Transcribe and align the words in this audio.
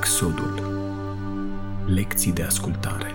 Exodul. 0.00 0.62
Lecții 1.86 2.32
de 2.32 2.42
ascultare. 2.42 3.14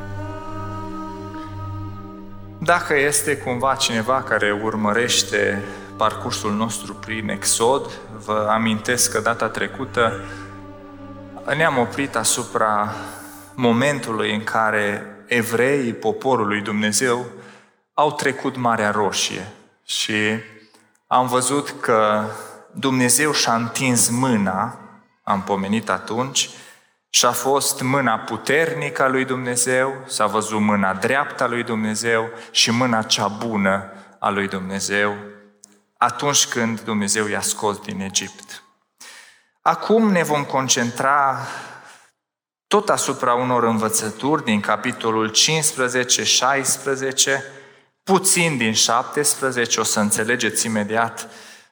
Dacă 2.59 2.97
este 2.97 3.37
cumva 3.37 3.75
cineva 3.75 4.21
care 4.21 4.51
urmărește 4.63 5.63
parcursul 5.97 6.53
nostru 6.53 6.93
prin 6.93 7.29
Exod, 7.29 7.91
vă 8.25 8.47
amintesc 8.49 9.11
că 9.11 9.19
data 9.19 9.47
trecută 9.47 10.13
ne-am 11.55 11.77
oprit 11.77 12.15
asupra 12.15 12.95
momentului 13.55 14.33
în 14.33 14.43
care 14.43 15.05
evreii, 15.27 15.93
poporul 15.93 16.47
lui 16.47 16.61
Dumnezeu, 16.61 17.25
au 17.93 18.11
trecut 18.11 18.55
Marea 18.55 18.91
Roșie 18.91 19.47
și 19.85 20.15
am 21.07 21.27
văzut 21.27 21.69
că 21.79 22.23
Dumnezeu 22.71 23.31
și-a 23.31 23.55
întins 23.55 24.09
mâna, 24.09 24.79
am 25.23 25.41
pomenit 25.41 25.89
atunci, 25.89 26.49
și 27.15 27.25
a 27.25 27.31
fost 27.31 27.81
mâna 27.81 28.17
puternică 28.17 29.03
a 29.03 29.07
lui 29.07 29.25
Dumnezeu, 29.25 30.03
s-a 30.07 30.25
văzut 30.25 30.59
mâna 30.59 30.93
dreaptă 30.93 31.43
a 31.43 31.47
lui 31.47 31.63
Dumnezeu 31.63 32.29
și 32.51 32.71
mâna 32.71 33.01
cea 33.01 33.27
bună 33.27 33.91
a 34.19 34.29
lui 34.29 34.47
Dumnezeu 34.47 35.15
atunci 35.97 36.47
când 36.47 36.81
Dumnezeu 36.81 37.27
i-a 37.27 37.41
scos 37.41 37.77
din 37.79 37.99
Egipt. 37.99 38.63
Acum 39.61 40.11
ne 40.11 40.23
vom 40.23 40.43
concentra 40.43 41.37
tot 42.67 42.89
asupra 42.89 43.33
unor 43.33 43.63
învățături 43.63 44.43
din 44.43 44.59
capitolul 44.59 45.31
15-16, 45.31 45.33
puțin 48.03 48.57
din 48.57 48.73
17, 48.73 49.79
o 49.79 49.83
să 49.83 49.99
înțelegeți 49.99 50.65
imediat 50.65 51.27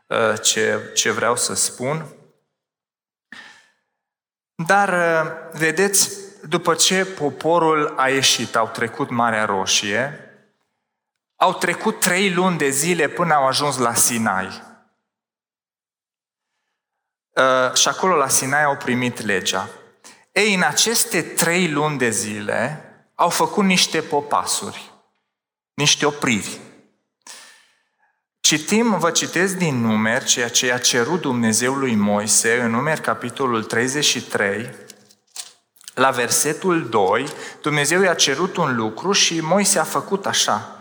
uh, 0.07 0.41
ce, 0.41 0.91
ce 0.93 1.11
vreau 1.11 1.35
să 1.35 1.55
spun. 1.55 2.05
Dar, 4.65 4.89
uh, 4.89 5.31
vedeți, 5.51 6.09
după 6.47 6.75
ce 6.75 7.05
poporul 7.05 7.93
a 7.97 8.09
ieșit, 8.09 8.55
au 8.55 8.67
trecut 8.67 9.09
Marea 9.09 9.45
Roșie, 9.45 10.19
au 11.35 11.53
trecut 11.53 11.99
trei 11.99 12.33
luni 12.33 12.57
de 12.57 12.69
zile 12.69 13.07
până 13.07 13.33
au 13.33 13.47
ajuns 13.47 13.77
la 13.77 13.93
Sinai. 13.93 14.63
Uh, 17.29 17.73
și 17.73 17.87
acolo 17.87 18.15
la 18.15 18.27
Sinai 18.27 18.63
au 18.63 18.77
primit 18.77 19.21
legea. 19.21 19.69
Ei, 20.31 20.53
în 20.53 20.61
aceste 20.61 21.21
trei 21.21 21.71
luni 21.71 21.97
de 21.97 22.09
zile 22.09 22.83
au 23.15 23.29
făcut 23.29 23.63
niște 23.63 24.01
popasuri, 24.01 24.91
niște 25.73 26.05
opriri. 26.05 26.59
Citim, 28.57 28.97
vă 28.99 29.11
citesc 29.11 29.55
din 29.55 29.81
numeri 29.81 30.25
ceea 30.25 30.49
ce 30.49 30.73
a 30.73 30.77
cerut 30.77 31.21
Dumnezeu 31.21 31.73
lui 31.73 31.95
Moise 31.95 32.59
în 32.61 32.71
numeri 32.71 33.01
capitolul 33.01 33.63
33, 33.63 34.69
la 35.93 36.09
versetul 36.09 36.89
2, 36.89 37.25
Dumnezeu 37.61 38.01
i-a 38.01 38.13
cerut 38.13 38.57
un 38.57 38.75
lucru 38.75 39.11
și 39.11 39.41
Moise 39.41 39.79
a 39.79 39.83
făcut 39.83 40.25
așa. 40.25 40.79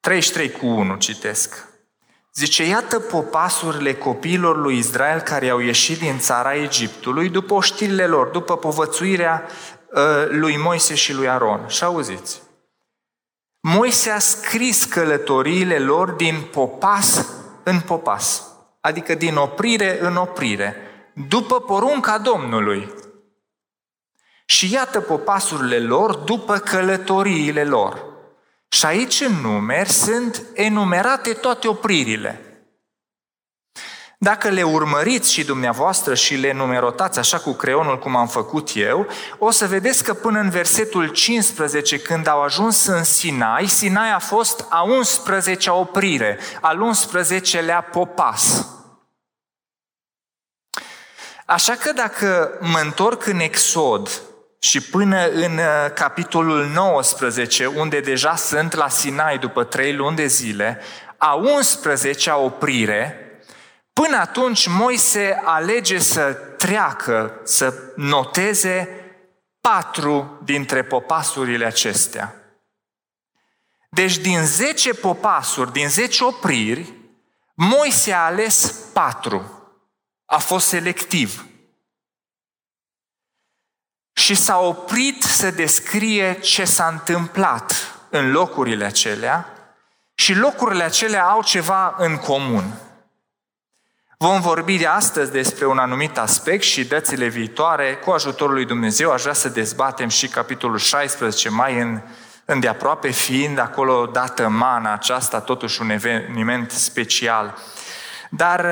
33 0.00 0.50
cu 0.50 0.66
1 0.66 0.94
citesc. 0.96 1.66
Zice, 2.34 2.66
iată 2.66 2.98
popasurile 2.98 3.94
copiilor 3.94 4.56
lui 4.56 4.78
Israel 4.78 5.20
care 5.20 5.48
au 5.48 5.58
ieșit 5.58 5.98
din 5.98 6.18
țara 6.18 6.54
Egiptului 6.54 7.28
după 7.28 7.54
oștirile 7.54 8.06
lor, 8.06 8.26
după 8.26 8.56
povățuirea 8.56 9.46
uh, 9.92 10.02
lui 10.28 10.56
Moise 10.56 10.94
și 10.94 11.12
lui 11.12 11.28
Aron. 11.28 11.64
Și 11.68 11.84
auziți, 11.84 12.43
Moise 13.66 14.10
a 14.10 14.18
scris 14.18 14.84
călătoriile 14.84 15.78
lor 15.78 16.10
din 16.10 16.48
popas 16.52 17.26
în 17.62 17.80
popas, 17.80 18.42
adică 18.80 19.14
din 19.14 19.36
oprire 19.36 19.98
în 20.00 20.16
oprire, 20.16 20.76
după 21.28 21.60
porunca 21.60 22.18
Domnului. 22.18 22.92
Și 24.44 24.72
iată 24.72 25.00
popasurile 25.00 25.78
lor 25.78 26.14
după 26.14 26.58
călătoriile 26.58 27.64
lor. 27.64 28.04
Și 28.68 28.86
aici 28.86 29.20
în 29.20 29.40
numeri 29.40 29.90
sunt 29.90 30.42
enumerate 30.54 31.32
toate 31.32 31.68
opririle. 31.68 32.53
Dacă 34.24 34.48
le 34.48 34.62
urmăriți 34.62 35.32
și 35.32 35.44
dumneavoastră 35.44 36.14
și 36.14 36.34
le 36.34 36.52
numerotați 36.52 37.18
așa 37.18 37.38
cu 37.38 37.52
creionul 37.52 37.98
cum 37.98 38.16
am 38.16 38.26
făcut 38.26 38.70
eu, 38.74 39.06
o 39.38 39.50
să 39.50 39.66
vedeți 39.66 40.04
că 40.04 40.14
până 40.14 40.40
în 40.40 40.50
versetul 40.50 41.08
15, 41.08 41.98
când 41.98 42.26
au 42.26 42.42
ajuns 42.42 42.86
în 42.86 43.04
Sinai, 43.04 43.66
Sinai 43.66 44.12
a 44.12 44.18
fost 44.18 44.66
a 44.68 44.84
11-a 44.84 45.72
oprire, 45.72 46.38
al 46.60 46.92
11-lea 46.92 47.90
popas. 47.90 48.66
Așa 51.46 51.72
că 51.74 51.92
dacă 51.92 52.58
mă 52.60 52.78
întorc 52.78 53.26
în 53.26 53.38
Exod 53.38 54.22
și 54.58 54.80
până 54.80 55.28
în 55.28 55.56
uh, 55.56 55.92
capitolul 55.94 56.64
19, 56.74 57.66
unde 57.66 58.00
deja 58.00 58.36
sunt 58.36 58.74
la 58.74 58.88
Sinai 58.88 59.38
după 59.38 59.64
trei 59.64 59.94
luni 59.94 60.16
de 60.16 60.26
zile, 60.26 60.80
a 61.16 61.40
11-a 61.40 62.36
oprire, 62.36 63.23
până 63.94 64.16
atunci 64.16 64.66
Moise 64.66 65.42
alege 65.44 65.98
să 65.98 66.32
treacă, 66.58 67.40
să 67.44 67.74
noteze 67.96 68.88
patru 69.60 70.40
dintre 70.44 70.84
popasurile 70.84 71.64
acestea. 71.64 72.34
Deci 73.88 74.16
din 74.16 74.46
10 74.46 74.94
popasuri, 74.94 75.72
din 75.72 75.88
10 75.88 76.24
opriri, 76.24 76.92
Moise 77.54 78.12
a 78.12 78.24
ales 78.24 78.74
patru. 78.92 79.68
A 80.24 80.38
fost 80.38 80.66
selectiv 80.66 81.46
și 84.12 84.34
s-a 84.34 84.58
oprit 84.58 85.22
să 85.22 85.50
descrie 85.50 86.38
ce 86.40 86.64
s-a 86.64 86.86
întâmplat 86.86 87.74
în 88.10 88.30
locurile 88.30 88.84
acelea 88.84 89.48
și 90.14 90.34
locurile 90.34 90.82
acelea 90.82 91.24
au 91.24 91.42
ceva 91.42 91.94
în 91.98 92.16
comun. 92.16 92.83
Vom 94.24 94.40
vorbi 94.40 94.78
de 94.78 94.86
astăzi 94.86 95.30
despre 95.30 95.66
un 95.66 95.78
anumit 95.78 96.18
aspect 96.18 96.62
și 96.62 96.84
dățile 96.84 97.26
viitoare, 97.26 97.94
cu 97.94 98.10
ajutorul 98.10 98.54
lui 98.54 98.64
Dumnezeu, 98.64 99.12
aș 99.12 99.20
vrea 99.20 99.32
să 99.34 99.48
dezbatem 99.48 100.08
și 100.08 100.28
capitolul 100.28 100.78
16 100.78 101.48
mai 101.48 101.80
în, 101.80 102.00
îndeaproape, 102.44 103.10
fiind 103.10 103.58
acolo 103.58 104.06
dată 104.06 104.48
mana 104.48 104.92
aceasta, 104.92 105.40
totuși 105.40 105.80
un 105.80 105.90
eveniment 105.90 106.70
special. 106.70 107.58
Dar 108.30 108.66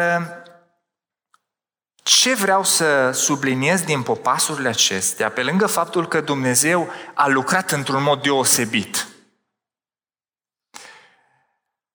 ce 2.02 2.34
vreau 2.34 2.64
să 2.64 3.10
subliniez 3.10 3.80
din 3.80 4.02
popasurile 4.02 4.69
acestea, 4.69 5.30
pe 5.30 5.42
lângă 5.42 5.66
faptul 5.66 6.08
că 6.08 6.20
Dumnezeu 6.20 6.88
a 7.14 7.28
lucrat 7.28 7.70
într-un 7.70 8.02
mod 8.02 8.22
deosebit, 8.22 9.06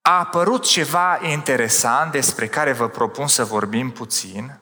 a 0.07 0.19
apărut 0.19 0.66
ceva 0.66 1.19
interesant 1.22 2.12
despre 2.12 2.47
care 2.47 2.73
vă 2.73 2.90
propun 2.90 3.28
să 3.28 3.44
vorbim 3.44 3.91
puțin, 3.91 4.59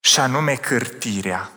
și 0.00 0.20
anume 0.20 0.54
cârtirea. 0.54 1.50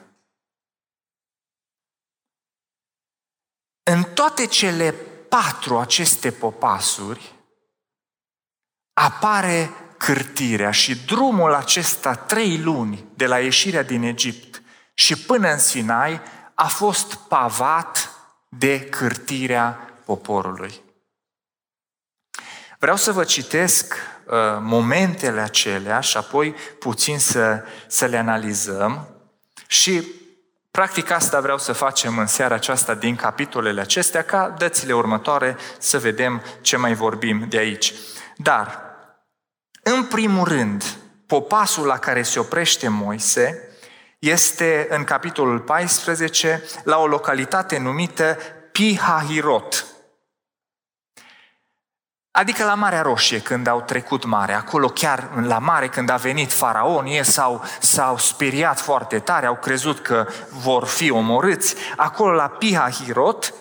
În 3.84 4.04
toate 4.04 4.46
cele 4.46 4.92
patru 5.30 5.80
aceste 5.80 6.32
popasuri 6.32 7.34
apare 8.94 9.70
cârtirea 9.98 10.72
și 10.72 11.06
drumul 11.06 11.54
acesta 11.54 12.16
trei 12.16 12.62
luni 12.62 13.06
de 13.16 13.26
la 13.26 13.40
ieșirea 13.40 13.84
din 13.84 14.04
Egipt 14.04 14.62
și 14.94 15.16
până 15.16 15.52
în 15.52 15.60
Sinai 15.60 16.22
a 16.54 16.68
fost 16.68 17.14
pavat 17.16 18.10
de 18.50 18.90
cârtirea 18.90 19.72
poporului. 20.06 20.90
Vreau 22.82 22.96
să 22.96 23.12
vă 23.12 23.24
citesc 23.24 23.94
uh, 24.26 24.36
momentele 24.60 25.42
acelea 25.42 26.00
și 26.00 26.18
apoi 26.18 26.56
puțin 26.80 27.20
să, 27.20 27.64
să 27.88 28.06
le 28.06 28.18
analizăm 28.18 29.08
și 29.68 30.08
practic 30.72 31.12
asta 31.12 31.40
vreau 31.40 31.58
să 31.58 31.74
facem 31.74 32.18
în 32.18 32.26
seara 32.26 32.56
aceasta 32.56 32.94
din 32.94 33.16
capitolele 33.16 33.82
acestea 33.82 34.22
ca 34.22 34.56
dățile 34.58 34.94
următoare 34.94 35.58
să 35.78 36.00
vedem 36.00 36.42
ce 36.62 36.78
mai 36.78 36.94
vorbim 36.94 37.46
de 37.50 37.58
aici. 37.58 37.94
Dar 38.38 38.82
în 39.84 40.04
primul 40.04 40.48
rând, 40.48 40.84
popasul 41.28 41.86
la 41.86 41.98
care 41.98 42.22
se 42.22 42.40
oprește 42.40 42.88
Moise 42.88 43.70
este 44.20 44.88
în 44.90 45.04
capitolul 45.04 45.60
14 45.60 46.64
la 46.84 46.98
o 46.98 47.08
localitate 47.08 47.78
numită 47.78 48.38
Pihahirot. 48.72 49.86
Adică 52.32 52.64
la 52.64 52.74
Marea 52.74 53.02
Roșie, 53.02 53.42
când 53.42 53.68
au 53.68 53.82
trecut 53.82 54.26
mare, 54.26 54.54
acolo 54.54 54.88
chiar 54.88 55.36
la 55.36 55.60
mare, 55.60 55.90
când 55.90 56.10
a 56.10 56.16
venit 56.16 56.52
faraon, 56.52 57.06
ei 57.06 57.26
s-au, 57.26 57.64
s-au 57.80 58.18
speriat 58.18 58.80
foarte 58.80 59.20
tare, 59.20 59.46
au 59.46 59.56
crezut 59.56 60.00
că 60.00 60.28
vor 60.50 60.86
fi 60.86 61.10
omorâți. 61.10 61.76
Acolo 61.96 62.32
la 62.32 62.48
Pihahirot, 62.48 63.54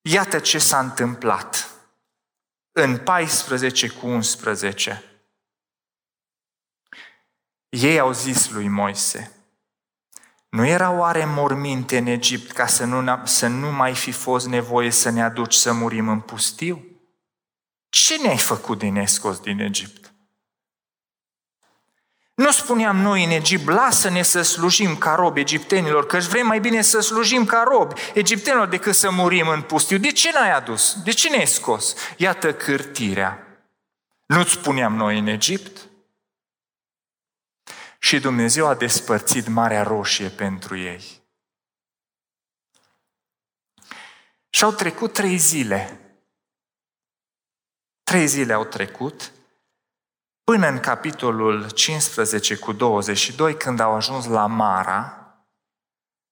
iată 0.00 0.38
ce 0.38 0.58
s-a 0.58 0.78
întâmplat 0.78 1.70
în 2.72 2.98
14 2.98 3.88
cu 3.88 4.06
11. 4.06 5.02
Ei 7.68 7.98
au 7.98 8.12
zis 8.12 8.50
lui 8.50 8.68
Moise, 8.68 9.32
Nu 10.48 10.66
era 10.66 10.90
oare 10.90 11.24
morminte 11.24 11.98
în 11.98 12.06
Egipt 12.06 12.52
ca 12.52 12.66
să 12.66 12.84
nu, 12.84 13.22
să 13.24 13.46
nu 13.46 13.72
mai 13.72 13.94
fi 13.94 14.12
fost 14.12 14.46
nevoie 14.46 14.90
să 14.90 15.10
ne 15.10 15.22
aduci 15.22 15.54
să 15.54 15.72
murim 15.72 16.08
în 16.08 16.20
pustiu? 16.20 16.87
Ce 17.88 18.16
ne-ai 18.16 18.38
făcut 18.38 18.78
din 18.78 18.96
escos 18.96 19.40
din 19.40 19.58
Egipt? 19.58 20.12
Nu 22.34 22.50
spuneam 22.50 22.96
noi 22.96 23.24
în 23.24 23.30
Egipt, 23.30 23.66
lasă-ne 23.66 24.22
să 24.22 24.42
slujim 24.42 24.96
ca 24.96 25.14
robi 25.14 25.40
egiptenilor, 25.40 26.06
că 26.06 26.18
vrem 26.18 26.46
mai 26.46 26.60
bine 26.60 26.82
să 26.82 27.00
slujim 27.00 27.44
ca 27.44 27.62
robi 27.62 28.00
egiptenilor 28.14 28.68
decât 28.68 28.94
să 28.94 29.10
murim 29.10 29.48
în 29.48 29.62
pustiu. 29.62 29.98
De 29.98 30.12
ce 30.12 30.32
n-ai 30.32 30.52
adus? 30.52 31.02
De 31.02 31.10
ce 31.10 31.28
ne-ai 31.28 31.46
scos? 31.46 31.94
Iată 32.16 32.54
cârtirea. 32.54 33.46
Nu-ți 34.26 34.50
spuneam 34.50 34.94
noi 34.94 35.18
în 35.18 35.26
Egipt? 35.26 35.88
Și 37.98 38.20
Dumnezeu 38.20 38.66
a 38.66 38.74
despărțit 38.74 39.48
Marea 39.48 39.82
Roșie 39.82 40.28
pentru 40.28 40.76
ei. 40.76 41.22
Și 44.50 44.64
au 44.64 44.72
trecut 44.72 45.12
trei 45.12 45.36
zile. 45.36 46.07
Trei 48.08 48.26
zile 48.26 48.52
au 48.52 48.64
trecut 48.64 49.32
până 50.44 50.68
în 50.68 50.80
capitolul 50.80 51.70
15 51.70 52.56
cu 52.56 52.72
22, 52.72 53.56
când 53.56 53.80
au 53.80 53.94
ajuns 53.94 54.26
la 54.26 54.46
Mara, 54.46 55.34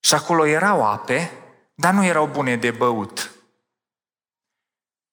și 0.01 0.15
acolo 0.15 0.47
erau 0.47 0.85
ape, 0.85 1.33
dar 1.75 1.95
nu 1.95 2.05
erau 2.05 2.27
bune 2.27 2.57
de 2.57 2.71
băut. 2.71 3.31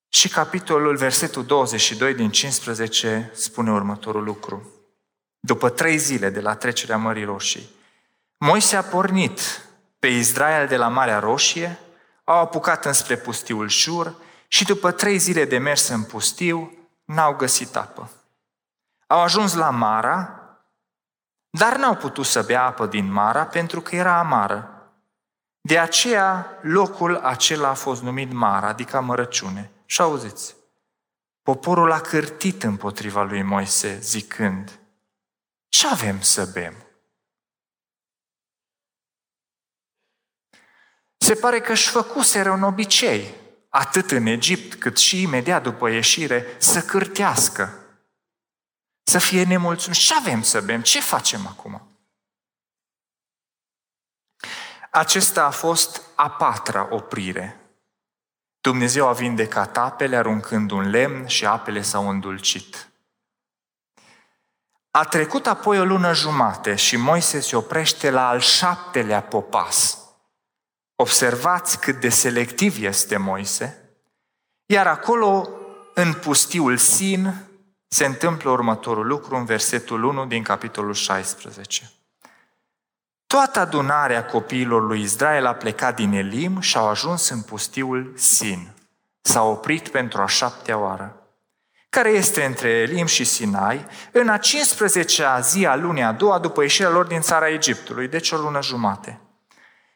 Și 0.09 0.29
capitolul, 0.29 0.95
versetul 0.95 1.45
22 1.45 2.13
din 2.13 2.29
15, 2.29 3.31
spune 3.33 3.71
următorul 3.71 4.23
lucru. 4.23 4.71
După 5.39 5.69
trei 5.69 5.97
zile 5.97 6.29
de 6.29 6.39
la 6.39 6.55
trecerea 6.55 6.97
Mării 6.97 7.25
Roșii, 7.25 7.69
Moise 8.37 8.75
a 8.75 8.83
pornit 8.83 9.65
pe 9.99 10.07
Israel 10.07 10.67
de 10.67 10.77
la 10.77 10.87
Marea 10.87 11.19
Roșie, 11.19 11.79
au 12.23 12.39
apucat 12.39 12.85
înspre 12.85 13.17
pustiul 13.17 13.67
Șur 13.67 14.15
și 14.53 14.63
după 14.63 14.91
trei 14.91 15.17
zile 15.17 15.45
de 15.45 15.57
mers 15.57 15.87
în 15.87 16.03
pustiu, 16.03 16.77
n-au 17.05 17.35
găsit 17.35 17.75
apă. 17.75 18.11
Au 19.07 19.19
ajuns 19.19 19.53
la 19.53 19.69
Mara, 19.69 20.39
dar 21.49 21.77
n-au 21.77 21.95
putut 21.95 22.25
să 22.25 22.41
bea 22.41 22.65
apă 22.65 22.85
din 22.85 23.11
Mara 23.11 23.45
pentru 23.45 23.81
că 23.81 23.95
era 23.95 24.19
amară. 24.19 24.91
De 25.61 25.79
aceea 25.79 26.57
locul 26.61 27.17
acela 27.17 27.69
a 27.69 27.73
fost 27.73 28.01
numit 28.01 28.31
Mara, 28.31 28.67
adică 28.67 29.01
mărăciune. 29.01 29.71
Și 29.85 30.01
auziți, 30.01 30.55
poporul 31.41 31.91
a 31.91 31.99
cârtit 31.99 32.63
împotriva 32.63 33.23
lui 33.23 33.41
Moise, 33.41 33.99
zicând, 33.99 34.79
ce 35.67 35.87
avem 35.87 36.21
să 36.21 36.45
bem? 36.45 36.73
Se 41.17 41.33
pare 41.33 41.61
că 41.61 41.71
își 41.71 41.89
făcuseră 41.89 42.51
un 42.51 42.63
obicei, 42.63 43.41
atât 43.75 44.11
în 44.11 44.25
Egipt 44.25 44.79
cât 44.79 44.97
și 44.97 45.21
imediat 45.21 45.63
după 45.63 45.89
ieșire, 45.89 46.55
să 46.57 46.81
cârtească. 46.81 47.79
Să 49.03 49.17
fie 49.17 49.43
nemulțumit. 49.43 49.97
Ce 49.97 50.13
avem 50.15 50.41
să 50.41 50.61
bem? 50.61 50.81
Ce 50.81 51.01
facem 51.01 51.47
acum? 51.47 51.87
Acesta 54.91 55.45
a 55.45 55.49
fost 55.49 56.01
a 56.15 56.29
patra 56.29 56.87
oprire. 56.89 57.59
Dumnezeu 58.61 59.07
a 59.07 59.13
vindecat 59.13 59.77
apele 59.77 60.15
aruncând 60.15 60.71
un 60.71 60.89
lemn 60.89 61.27
și 61.27 61.45
apele 61.45 61.81
s-au 61.81 62.09
îndulcit. 62.09 62.89
A 64.91 65.03
trecut 65.03 65.47
apoi 65.47 65.79
o 65.79 65.85
lună 65.85 66.13
jumate 66.13 66.75
și 66.75 66.97
Moise 66.97 67.39
se 67.39 67.55
oprește 67.55 68.09
la 68.09 68.27
al 68.27 68.39
șaptelea 68.39 69.21
popas. 69.21 70.02
Observați 70.95 71.79
cât 71.79 71.99
de 71.99 72.09
selectiv 72.09 72.83
este 72.83 73.17
Moise. 73.17 73.77
Iar 74.65 74.87
acolo, 74.87 75.49
în 75.93 76.13
pustiul 76.13 76.77
Sin, 76.77 77.33
se 77.87 78.05
întâmplă 78.05 78.49
următorul 78.49 79.07
lucru 79.07 79.35
în 79.35 79.45
versetul 79.45 80.03
1 80.03 80.25
din 80.25 80.43
capitolul 80.43 80.93
16. 80.93 81.91
Toată 83.27 83.59
adunarea 83.59 84.25
copiilor 84.25 84.81
lui 84.81 85.01
Israel 85.01 85.45
a 85.45 85.53
plecat 85.53 85.95
din 85.95 86.11
Elim 86.11 86.59
și 86.59 86.77
au 86.77 86.87
ajuns 86.87 87.29
în 87.29 87.41
pustiul 87.41 88.13
Sin. 88.15 88.71
S-a 89.21 89.43
oprit 89.43 89.87
pentru 89.87 90.21
a 90.21 90.27
șaptea 90.27 90.77
oară, 90.77 91.17
care 91.89 92.09
este 92.09 92.43
între 92.43 92.69
Elim 92.69 93.05
și 93.05 93.23
Sinai, 93.23 93.85
în 94.11 94.29
a 94.29 94.37
15-a 94.37 95.39
zi 95.39 95.65
a 95.65 95.75
lunii 95.75 96.03
a 96.03 96.11
doua 96.11 96.39
după 96.39 96.61
ieșirea 96.61 96.91
lor 96.91 97.05
din 97.05 97.21
țara 97.21 97.49
Egiptului, 97.49 98.07
deci 98.07 98.31
o 98.31 98.37
lună 98.37 98.61
jumate. 98.61 99.19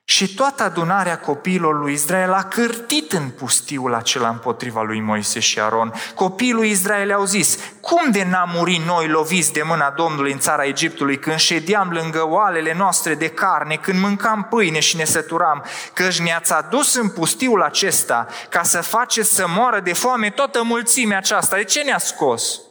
Și 0.09 0.33
toată 0.33 0.63
adunarea 0.63 1.19
copiilor 1.19 1.79
lui 1.79 1.93
Israel 1.93 2.33
a 2.33 2.43
cârtit 2.43 3.11
în 3.11 3.29
pustiul 3.29 3.93
acela 3.93 4.29
împotriva 4.29 4.81
lui 4.81 4.99
Moise 4.99 5.39
și 5.39 5.59
Aron. 5.59 5.93
Copiii 6.15 6.51
lui 6.51 6.69
Israel 6.69 7.13
au 7.13 7.25
zis, 7.25 7.57
cum 7.81 8.11
de 8.11 8.23
n-am 8.23 8.49
murit 8.53 8.85
noi 8.85 9.07
loviți 9.07 9.53
de 9.53 9.61
mâna 9.61 9.89
Domnului 9.89 10.31
în 10.31 10.39
țara 10.39 10.65
Egiptului, 10.65 11.19
când 11.19 11.37
ședeam 11.37 11.91
lângă 11.91 12.27
oalele 12.27 12.73
noastre 12.73 13.15
de 13.15 13.29
carne, 13.29 13.75
când 13.75 13.99
mâncam 13.99 14.47
pâine 14.49 14.79
și 14.79 14.95
ne 14.95 15.03
săturam, 15.03 15.63
căci 15.93 16.19
ne-ați 16.19 16.53
adus 16.53 16.93
în 16.93 17.09
pustiul 17.09 17.61
acesta 17.61 18.27
ca 18.49 18.63
să 18.63 18.81
faceți 18.81 19.33
să 19.33 19.47
moară 19.47 19.79
de 19.79 19.93
foame 19.93 20.29
toată 20.29 20.63
mulțimea 20.63 21.17
aceasta. 21.17 21.55
De 21.55 21.63
ce 21.63 21.83
ne-a 21.83 21.97
scos? 21.97 22.61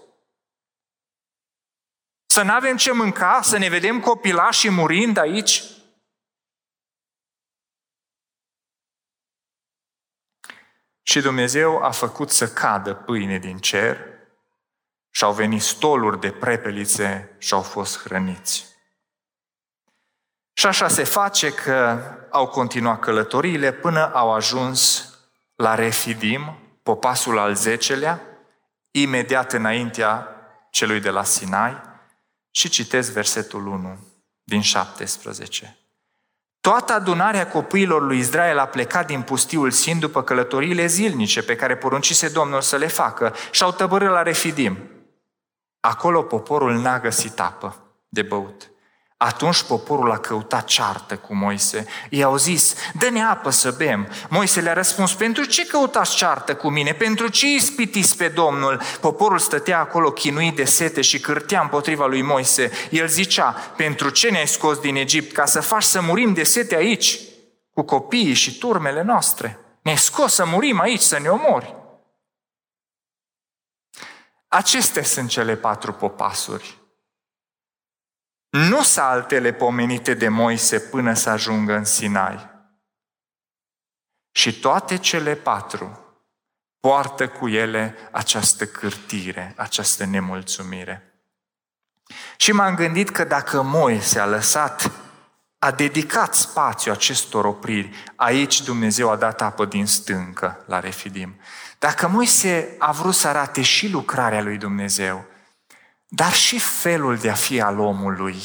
Să 2.26 2.42
nu 2.42 2.52
avem 2.52 2.76
ce 2.76 2.92
mânca, 2.92 3.40
să 3.42 3.58
ne 3.58 3.68
vedem 3.68 4.00
copilași 4.00 4.70
murind 4.70 5.18
aici? 5.18 5.62
Și 11.08 11.20
Dumnezeu 11.20 11.82
a 11.82 11.90
făcut 11.90 12.30
să 12.30 12.48
cadă 12.48 12.94
pâine 12.94 13.38
din 13.38 13.58
cer 13.58 13.98
și 15.10 15.24
au 15.24 15.32
venit 15.32 15.62
stoluri 15.62 16.20
de 16.20 16.30
prepelițe 16.30 17.36
și 17.38 17.54
au 17.54 17.62
fost 17.62 17.98
hrăniți. 17.98 18.66
Și 20.52 20.66
așa 20.66 20.88
se 20.88 21.04
face 21.04 21.52
că 21.52 22.02
au 22.30 22.46
continuat 22.46 23.00
călătoriile 23.00 23.72
până 23.72 24.12
au 24.14 24.32
ajuns 24.32 25.10
la 25.54 25.74
Refidim, 25.74 26.58
popasul 26.82 27.38
al 27.38 27.54
zecelea, 27.54 28.20
imediat 28.90 29.52
înaintea 29.52 30.28
celui 30.70 31.00
de 31.00 31.10
la 31.10 31.24
Sinai, 31.24 31.82
și 32.50 32.68
citesc 32.68 33.12
versetul 33.12 33.66
1 33.66 33.98
din 34.44 34.60
17. 34.60 35.78
Toată 36.66 36.92
adunarea 36.92 37.48
copiilor 37.48 38.02
lui 38.02 38.18
Israel 38.18 38.58
a 38.58 38.66
plecat 38.66 39.06
din 39.06 39.22
pustiul 39.22 39.70
Sin 39.70 39.98
după 39.98 40.22
călătoriile 40.22 40.86
zilnice 40.86 41.42
pe 41.42 41.56
care 41.56 41.76
poruncise 41.76 42.28
Domnul 42.28 42.60
să 42.60 42.76
le 42.76 42.86
facă 42.86 43.34
și 43.50 43.62
au 43.62 43.72
tăbărât 43.72 44.10
la 44.10 44.22
Refidim. 44.22 44.78
Acolo 45.80 46.22
poporul 46.22 46.74
n-a 46.74 46.98
găsit 46.98 47.40
apă 47.40 47.76
de 48.08 48.22
băut. 48.22 48.70
Atunci 49.18 49.62
poporul 49.62 50.10
a 50.10 50.18
căutat 50.18 50.64
ceartă 50.64 51.16
cu 51.16 51.34
Moise. 51.34 51.86
I-au 52.10 52.36
zis, 52.36 52.74
dă-ne 52.98 53.22
apă 53.22 53.50
să 53.50 53.70
bem. 53.70 54.08
Moise 54.28 54.60
le-a 54.60 54.72
răspuns, 54.72 55.14
pentru 55.14 55.44
ce 55.44 55.66
căutați 55.66 56.16
ceartă 56.16 56.54
cu 56.54 56.68
mine? 56.68 56.92
Pentru 56.92 57.28
ce 57.28 57.46
ispitiți 57.46 58.16
pe 58.16 58.28
Domnul? 58.28 58.80
Poporul 59.00 59.38
stătea 59.38 59.80
acolo 59.80 60.10
chinuit 60.10 60.56
de 60.56 60.64
sete 60.64 61.00
și 61.00 61.20
cârtea 61.20 61.60
împotriva 61.60 62.06
lui 62.06 62.22
Moise. 62.22 62.70
El 62.90 63.08
zicea, 63.08 63.50
pentru 63.76 64.08
ce 64.10 64.30
ne-ai 64.30 64.46
scos 64.46 64.78
din 64.78 64.96
Egipt? 64.96 65.32
Ca 65.32 65.44
să 65.44 65.60
faci 65.60 65.82
să 65.82 66.00
murim 66.00 66.32
de 66.32 66.42
sete 66.42 66.74
aici, 66.74 67.20
cu 67.72 67.82
copiii 67.82 68.34
și 68.34 68.58
turmele 68.58 69.02
noastre. 69.02 69.58
Ne-ai 69.82 69.98
scos 69.98 70.34
să 70.34 70.44
murim 70.44 70.80
aici, 70.80 71.00
să 71.00 71.18
ne 71.18 71.28
omori. 71.28 71.74
Acestea 74.48 75.02
sunt 75.02 75.28
cele 75.28 75.56
patru 75.56 75.92
popasuri 75.92 76.84
nu 78.56 78.82
saltele 78.82 79.52
pomenite 79.52 80.14
de 80.14 80.28
Moise 80.28 80.78
până 80.80 81.14
să 81.14 81.30
ajungă 81.30 81.74
în 81.74 81.84
Sinai. 81.84 82.50
Și 84.30 84.60
toate 84.60 84.96
cele 84.96 85.34
patru 85.34 86.00
poartă 86.80 87.28
cu 87.28 87.48
ele 87.48 87.94
această 88.10 88.66
cârtire, 88.66 89.54
această 89.56 90.04
nemulțumire. 90.04 91.20
Și 92.36 92.52
m-am 92.52 92.74
gândit 92.74 93.10
că 93.10 93.24
dacă 93.24 93.62
Moise 93.62 94.18
a 94.18 94.26
lăsat, 94.26 94.90
a 95.58 95.70
dedicat 95.70 96.34
spațiu 96.34 96.92
acestor 96.92 97.44
opriri, 97.44 97.90
aici 98.16 98.62
Dumnezeu 98.62 99.10
a 99.10 99.16
dat 99.16 99.42
apă 99.42 99.64
din 99.64 99.86
stâncă 99.86 100.64
la 100.66 100.80
Refidim. 100.80 101.40
Dacă 101.78 102.08
Moise 102.08 102.74
a 102.78 102.92
vrut 102.92 103.14
să 103.14 103.28
arate 103.28 103.62
și 103.62 103.88
lucrarea 103.88 104.42
lui 104.42 104.56
Dumnezeu, 104.56 105.24
dar 106.08 106.32
și 106.32 106.58
felul 106.58 107.16
de 107.16 107.30
a 107.30 107.34
fi 107.34 107.60
al 107.60 107.78
omului. 107.78 108.42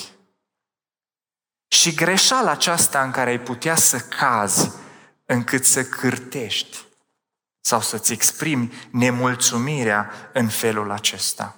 Și 1.68 1.94
greșeala 1.94 2.52
aceasta 2.52 3.04
în 3.04 3.12
care 3.12 3.30
ai 3.30 3.40
putea 3.40 3.76
să 3.76 4.00
cazi 4.00 4.72
încât 5.26 5.66
să 5.66 5.84
cârtești 5.84 6.78
sau 7.62 7.82
să-ți 7.82 8.14
exprimi 8.14 8.74
nemulțumirea 8.92 10.30
în 10.34 10.48
felul 10.48 10.92
acesta. 10.92 11.56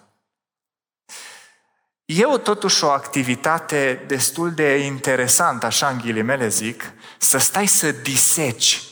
eu 2.05 2.37
totuși 2.37 2.83
o 2.83 2.89
activitate 2.89 4.03
destul 4.07 4.53
de 4.53 4.77
interesantă, 4.77 5.65
așa 5.65 5.89
în 5.89 5.97
ghilimele 5.97 6.47
zic, 6.47 6.91
să 7.17 7.37
stai 7.37 7.67
să 7.67 7.91
diseci 7.91 8.83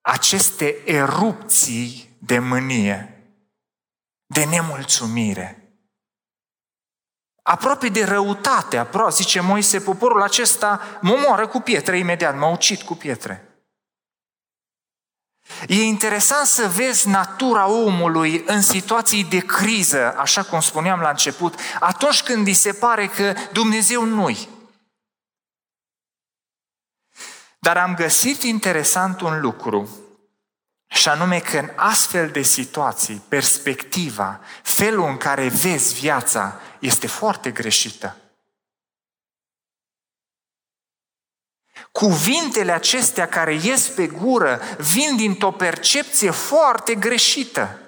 aceste 0.00 0.76
erupții 0.84 2.16
de 2.18 2.38
mânie, 2.38 3.22
de 4.26 4.44
nemulțumire, 4.44 5.55
aproape 7.46 7.88
de 7.88 8.04
răutate, 8.04 8.76
aproape, 8.76 9.12
zice 9.14 9.40
Moise, 9.40 9.80
poporul 9.80 10.22
acesta 10.22 10.80
mă 11.00 11.16
moară 11.26 11.46
cu 11.46 11.60
pietre 11.60 11.98
imediat, 11.98 12.38
m-a 12.38 12.50
ucit 12.50 12.82
cu 12.82 12.94
pietre. 12.94 13.60
E 15.66 15.82
interesant 15.82 16.46
să 16.46 16.68
vezi 16.68 17.08
natura 17.08 17.68
omului 17.68 18.42
în 18.46 18.62
situații 18.62 19.24
de 19.24 19.38
criză, 19.38 20.16
așa 20.16 20.42
cum 20.42 20.60
spuneam 20.60 21.00
la 21.00 21.08
început, 21.08 21.60
atunci 21.80 22.22
când 22.22 22.46
îi 22.46 22.54
se 22.54 22.72
pare 22.72 23.06
că 23.06 23.34
Dumnezeu 23.52 24.04
nu-i. 24.04 24.48
Dar 27.58 27.76
am 27.76 27.94
găsit 27.94 28.42
interesant 28.42 29.20
un 29.20 29.40
lucru, 29.40 30.06
și 30.88 31.08
anume 31.08 31.38
că 31.38 31.58
în 31.58 31.70
astfel 31.74 32.28
de 32.28 32.42
situații, 32.42 33.22
perspectiva, 33.28 34.40
felul 34.62 35.08
în 35.08 35.16
care 35.16 35.48
vezi 35.48 35.94
viața 35.94 36.60
este 36.86 37.06
foarte 37.06 37.50
greșită. 37.50 38.16
Cuvintele 41.92 42.72
acestea 42.72 43.28
care 43.28 43.54
ies 43.54 43.88
pe 43.88 44.06
gură 44.06 44.60
vin 44.78 45.16
dintr-o 45.16 45.52
percepție 45.52 46.30
foarte 46.30 46.94
greșită. 46.94 47.78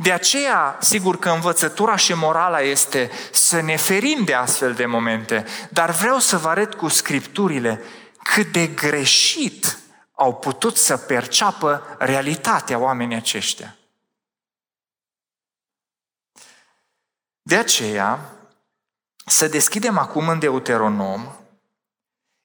De 0.00 0.12
aceea, 0.12 0.78
sigur 0.80 1.18
că 1.18 1.30
învățătura 1.30 1.96
și 1.96 2.14
morala 2.14 2.60
este 2.60 3.10
să 3.32 3.60
ne 3.60 3.76
ferim 3.76 4.24
de 4.24 4.34
astfel 4.34 4.74
de 4.74 4.86
momente, 4.86 5.46
dar 5.70 5.90
vreau 5.90 6.18
să 6.18 6.38
vă 6.38 6.48
arăt 6.48 6.74
cu 6.74 6.88
scripturile 6.88 7.82
cât 8.22 8.52
de 8.52 8.66
greșit 8.66 9.78
au 10.14 10.34
putut 10.34 10.76
să 10.76 10.96
perceapă 10.96 11.96
realitatea 11.98 12.78
oamenii 12.78 13.16
aceștia. 13.16 13.76
De 17.46 17.56
aceea, 17.56 18.18
să 19.26 19.48
deschidem 19.48 19.98
acum 19.98 20.28
în 20.28 20.38
Deuteronom. 20.38 21.26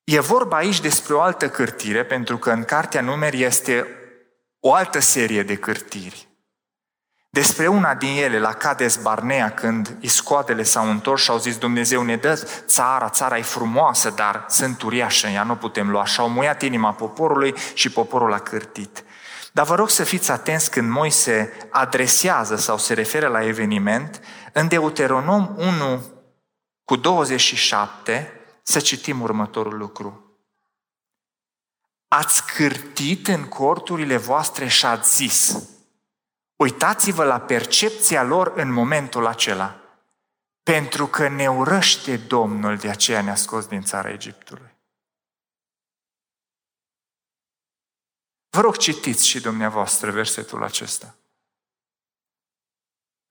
E 0.03 0.19
vorba 0.19 0.55
aici 0.55 0.81
despre 0.81 1.13
o 1.13 1.21
altă 1.21 1.49
cârtire, 1.49 2.05
pentru 2.05 2.37
că 2.37 2.51
în 2.51 2.63
Cartea 2.63 3.01
Numeri 3.01 3.43
este 3.43 3.87
o 4.59 4.73
altă 4.73 4.99
serie 4.99 5.43
de 5.43 5.55
cârtiri. 5.55 6.27
Despre 7.29 7.67
una 7.67 7.95
din 7.95 8.17
ele, 8.17 8.39
la 8.39 8.53
Cades 8.53 8.95
Barnea, 8.95 9.51
când 9.51 9.97
iscoadele 9.99 10.63
s-au 10.63 10.89
întors 10.89 11.21
și 11.21 11.29
au 11.29 11.37
zis 11.37 11.57
Dumnezeu 11.57 12.03
ne 12.03 12.15
dă 12.15 12.47
țara, 12.65 13.09
țara 13.09 13.37
e 13.37 13.41
frumoasă, 13.41 14.09
dar 14.09 14.45
sunt 14.49 14.81
uriașă, 14.81 15.27
ea 15.27 15.43
nu 15.43 15.55
putem 15.55 15.89
lua. 15.89 16.05
Și 16.05 16.19
au 16.19 16.29
muiat 16.29 16.61
inima 16.61 16.93
poporului 16.93 17.55
și 17.73 17.89
poporul 17.89 18.33
a 18.33 18.39
cârtit. 18.39 19.03
Dar 19.51 19.65
vă 19.65 19.75
rog 19.75 19.89
să 19.89 20.03
fiți 20.03 20.31
atenți 20.31 20.71
când 20.71 20.89
Moise 20.89 21.53
adresează 21.69 22.55
sau 22.55 22.77
se 22.77 22.93
referă 22.93 23.27
la 23.27 23.45
eveniment, 23.45 24.21
în 24.53 24.67
Deuteronom 24.67 25.55
1 25.57 26.03
cu 26.85 26.95
27 26.95 28.31
să 28.61 28.79
citim 28.79 29.21
următorul 29.21 29.77
lucru. 29.77 30.25
Ați 32.07 32.45
cârtit 32.45 33.27
în 33.27 33.47
corturile 33.47 34.17
voastre 34.17 34.67
și 34.67 34.85
ați 34.85 35.15
zis, 35.15 35.69
uitați-vă 36.55 37.23
la 37.23 37.39
percepția 37.39 38.23
lor 38.23 38.53
în 38.55 38.71
momentul 38.71 39.25
acela, 39.25 39.81
pentru 40.63 41.07
că 41.07 41.27
ne 41.27 41.49
urăște 41.49 42.17
Domnul, 42.17 42.77
de 42.77 42.89
aceea 42.89 43.21
ne-a 43.21 43.35
scos 43.35 43.65
din 43.65 43.81
țara 43.81 44.09
Egiptului. 44.09 44.69
Vă 48.49 48.61
rog, 48.61 48.77
citiți 48.77 49.27
și 49.27 49.39
dumneavoastră 49.41 50.11
versetul 50.11 50.63
acesta. 50.63 51.15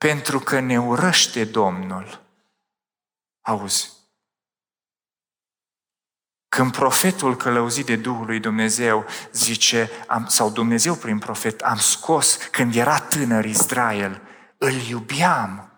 Pentru 0.06 0.38
că 0.38 0.60
ne 0.60 0.80
urăște 0.80 1.44
Domnul, 1.44 2.22
Auzi, 3.40 3.92
când 6.48 6.72
profetul 6.72 7.36
călăuzit 7.36 7.86
de 7.86 7.96
Duhul 7.96 8.26
lui 8.26 8.40
Dumnezeu 8.40 9.06
zice, 9.32 9.90
am, 10.06 10.26
sau 10.26 10.50
Dumnezeu 10.50 10.94
prin 10.94 11.18
profet, 11.18 11.60
am 11.60 11.76
scos 11.76 12.36
când 12.36 12.74
era 12.74 13.00
tânăr 13.00 13.44
Israel, 13.44 14.22
îl 14.58 14.72
iubeam 14.72 15.72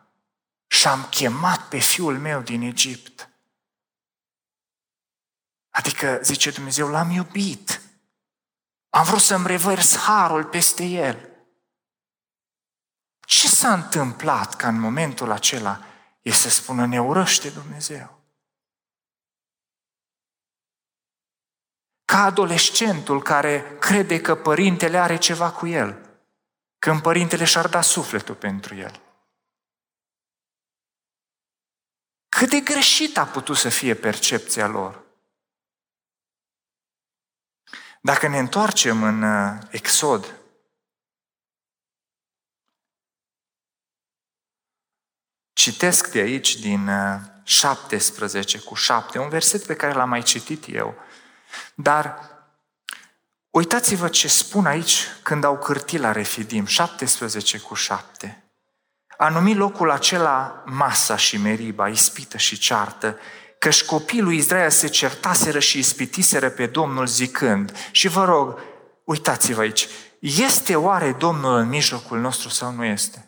și 0.67 0.87
am 0.87 1.07
chemat 1.11 1.69
pe 1.69 1.79
fiul 1.79 2.19
meu 2.19 2.41
din 2.41 2.63
Egipt. 2.63 3.31
Adică, 5.71 6.19
zice 6.23 6.51
Dumnezeu, 6.51 6.89
l-am 6.89 7.11
iubit. 7.11 7.81
Am 8.91 9.05
vrut 9.05 9.21
să-mi 9.21 9.47
revers 9.47 9.97
harul 9.97 10.45
peste 10.45 10.85
el. 10.85 11.32
Ce 13.33 13.49
s-a 13.49 13.73
întâmplat 13.73 14.57
ca 14.57 14.69
în 14.69 14.81
momentul 14.81 15.31
acela 15.31 15.85
e 16.23 16.31
să 16.31 16.49
spună 16.49 16.87
ne 16.87 17.01
urăște 17.01 17.51
Dumnezeu. 17.51 18.21
Ca 22.05 22.23
adolescentul 22.25 23.23
care 23.23 23.79
crede 23.79 24.21
că 24.21 24.35
părintele 24.35 24.99
are 24.99 25.19
ceva 25.19 25.53
cu 25.53 25.67
el, 25.67 26.19
când 26.79 27.03
părintele 27.03 27.45
și-ar 27.45 27.69
da 27.69 27.81
sufletul 27.81 28.35
pentru 28.35 28.75
el. 28.75 29.01
Cât 32.29 32.49
de 32.49 32.61
greșit 32.61 33.17
a 33.17 33.27
putut 33.27 33.57
să 33.57 33.69
fie 33.69 33.95
percepția 33.95 34.67
lor. 34.67 35.05
Dacă 38.01 38.29
ne 38.29 38.39
întoarcem 38.39 39.03
în 39.03 39.23
uh, 39.23 39.59
Exod, 39.71 40.42
Citesc 45.63 46.11
de 46.11 46.19
aici 46.19 46.57
din 46.57 46.91
17 47.43 48.57
uh, 48.57 48.63
cu 48.63 48.75
7, 48.75 49.19
un 49.19 49.29
verset 49.29 49.67
pe 49.67 49.75
care 49.75 49.93
l-am 49.93 50.09
mai 50.09 50.23
citit 50.23 50.65
eu. 50.75 50.95
Dar 51.75 52.19
uitați-vă 53.51 54.09
ce 54.09 54.29
spun 54.29 54.67
aici 54.67 55.07
când 55.23 55.45
au 55.45 55.59
cârtit 55.59 56.01
la 56.01 56.13
Refidim, 56.13 56.67
17 56.67 57.59
cu 57.59 57.75
7. 57.75 58.45
A 59.17 59.29
numit 59.29 59.57
locul 59.57 59.91
acela 59.91 60.63
Masa 60.67 61.17
și 61.17 61.37
Meriba, 61.37 61.89
ispită 61.89 62.37
și 62.37 62.59
ceartă, 62.59 63.19
căci 63.59 63.85
copiii 63.85 64.23
lui 64.23 64.37
Israel 64.37 64.71
se 64.71 64.87
certaseră 64.87 65.59
și 65.59 65.79
ispitiseră 65.79 66.51
pe 66.51 66.67
Domnul 66.67 67.07
zicând, 67.07 67.77
și 67.91 68.09
vă 68.09 68.25
rog, 68.25 68.59
uitați-vă 69.05 69.61
aici, 69.61 69.89
este 70.19 70.77
oare 70.77 71.13
Domnul 71.13 71.59
în 71.59 71.69
mijlocul 71.69 72.19
nostru 72.19 72.49
sau 72.49 72.73
nu 72.73 72.85
este? 72.85 73.27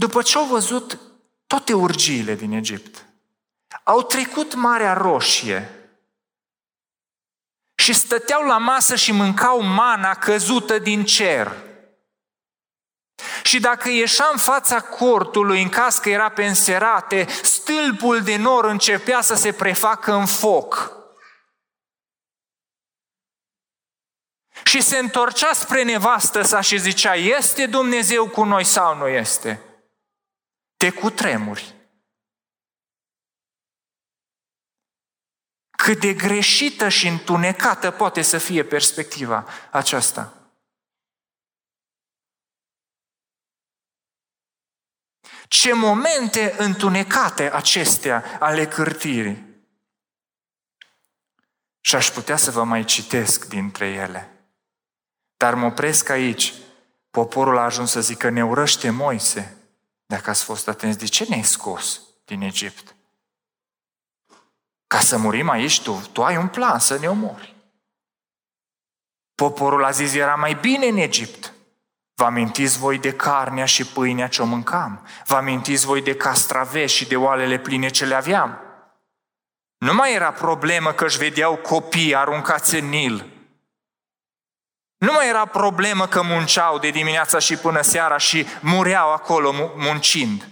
După 0.00 0.22
ce 0.22 0.38
au 0.38 0.44
văzut 0.44 0.98
toate 1.46 1.72
urgiile 1.72 2.34
din 2.34 2.52
Egipt, 2.52 3.06
au 3.82 4.02
trecut 4.02 4.54
Marea 4.54 4.92
Roșie 4.92 5.90
și 7.74 7.92
stăteau 7.92 8.46
la 8.46 8.58
masă 8.58 8.96
și 8.96 9.12
mâncau 9.12 9.60
mana 9.60 10.14
căzută 10.14 10.78
din 10.78 11.04
cer. 11.04 11.56
Și 13.42 13.60
dacă 13.60 13.88
ieșea 13.88 14.28
în 14.32 14.38
fața 14.38 14.80
cortului, 14.80 15.62
în 15.62 15.68
caz 15.68 15.98
că 15.98 16.08
era 16.08 16.28
pe 16.28 16.46
înserate, 16.46 17.26
stâlpul 17.42 18.22
de 18.22 18.36
nor 18.36 18.64
începea 18.64 19.20
să 19.20 19.34
se 19.34 19.52
prefacă 19.52 20.12
în 20.12 20.26
foc. 20.26 20.92
Și 24.64 24.80
se 24.80 24.98
întorcea 24.98 25.52
spre 25.52 25.82
nevastă 25.82 26.42
sa 26.42 26.60
și 26.60 26.78
zicea, 26.78 27.14
este 27.14 27.66
Dumnezeu 27.66 28.28
cu 28.28 28.44
noi 28.44 28.64
sau 28.64 28.96
nu 28.96 29.08
este? 29.08 29.64
Te 30.80 30.90
cutremuri. 30.90 31.74
Cât 35.70 36.00
de 36.00 36.14
greșită 36.14 36.88
și 36.88 37.06
întunecată 37.06 37.90
poate 37.90 38.22
să 38.22 38.38
fie 38.38 38.64
perspectiva 38.64 39.46
aceasta. 39.70 40.52
Ce 45.48 45.72
momente 45.72 46.54
întunecate 46.58 47.52
acestea 47.52 48.38
ale 48.38 48.66
cârtirii. 48.66 49.64
Și 51.80 51.94
aș 51.94 52.10
putea 52.10 52.36
să 52.36 52.50
vă 52.50 52.64
mai 52.64 52.84
citesc 52.84 53.48
dintre 53.48 53.86
ele. 53.86 54.50
Dar 55.36 55.54
mă 55.54 55.66
opresc 55.66 56.08
aici. 56.08 56.54
Poporul 57.10 57.58
a 57.58 57.64
ajuns 57.64 57.90
să 57.90 58.00
zică, 58.00 58.28
ne 58.28 58.44
urăște 58.44 58.90
Moise. 58.90 59.59
Dacă 60.10 60.30
ați 60.30 60.44
fost 60.44 60.68
atenți, 60.68 60.98
de 60.98 61.06
ce 61.06 61.24
ne-ai 61.28 61.42
scos 61.42 62.00
din 62.24 62.40
Egipt? 62.40 62.94
Ca 64.86 64.98
să 64.98 65.18
murim 65.18 65.48
aici, 65.48 65.82
tu, 65.82 66.08
tu 66.12 66.24
ai 66.24 66.36
un 66.36 66.48
plan 66.48 66.78
să 66.78 66.98
ne 66.98 67.08
omori. 67.08 67.56
Poporul 69.34 69.84
a 69.84 69.90
zis, 69.90 70.14
era 70.14 70.34
mai 70.34 70.54
bine 70.54 70.86
în 70.86 70.96
Egipt. 70.96 71.52
Vă 72.14 72.24
amintiți 72.24 72.78
voi 72.78 72.98
de 72.98 73.12
carnea 73.12 73.64
și 73.64 73.86
pâinea 73.86 74.28
ce 74.28 74.42
o 74.42 74.44
mâncam? 74.44 75.06
Vă 75.26 75.34
amintiți 75.34 75.86
voi 75.86 76.02
de 76.02 76.16
castraveți 76.16 76.94
și 76.94 77.06
de 77.06 77.16
oalele 77.16 77.58
pline 77.58 77.88
ce 77.88 78.04
le 78.04 78.14
aveam? 78.14 78.60
Nu 79.78 79.94
mai 79.94 80.14
era 80.14 80.32
problemă 80.32 80.92
că 80.92 81.04
își 81.04 81.18
vedeau 81.18 81.56
copii 81.56 82.16
aruncați 82.16 82.74
în 82.74 82.88
Nil. 82.88 83.39
Nu 85.00 85.12
mai 85.12 85.28
era 85.28 85.46
problemă 85.46 86.06
că 86.08 86.22
munceau 86.22 86.78
de 86.78 86.90
dimineața 86.90 87.38
și 87.38 87.56
până 87.56 87.80
seara 87.80 88.16
și 88.16 88.46
mureau 88.60 89.12
acolo 89.12 89.52
muncind. 89.76 90.48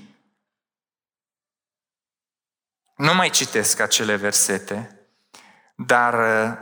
Nu 2.96 3.14
mai 3.14 3.30
citesc 3.30 3.80
acele 3.80 4.16
versete, 4.16 5.08
dar 5.76 6.14
uh, 6.14 6.58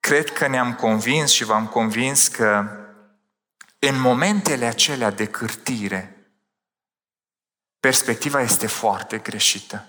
cred 0.00 0.32
că 0.32 0.46
ne-am 0.46 0.74
convins 0.74 1.30
și 1.30 1.44
v-am 1.44 1.66
convins 1.66 2.28
că 2.28 2.76
în 3.78 4.00
momentele 4.00 4.64
acelea 4.64 5.10
de 5.10 5.26
cârtire, 5.26 6.16
perspectiva 7.80 8.40
este 8.40 8.66
foarte 8.66 9.18
greșită. 9.18 9.86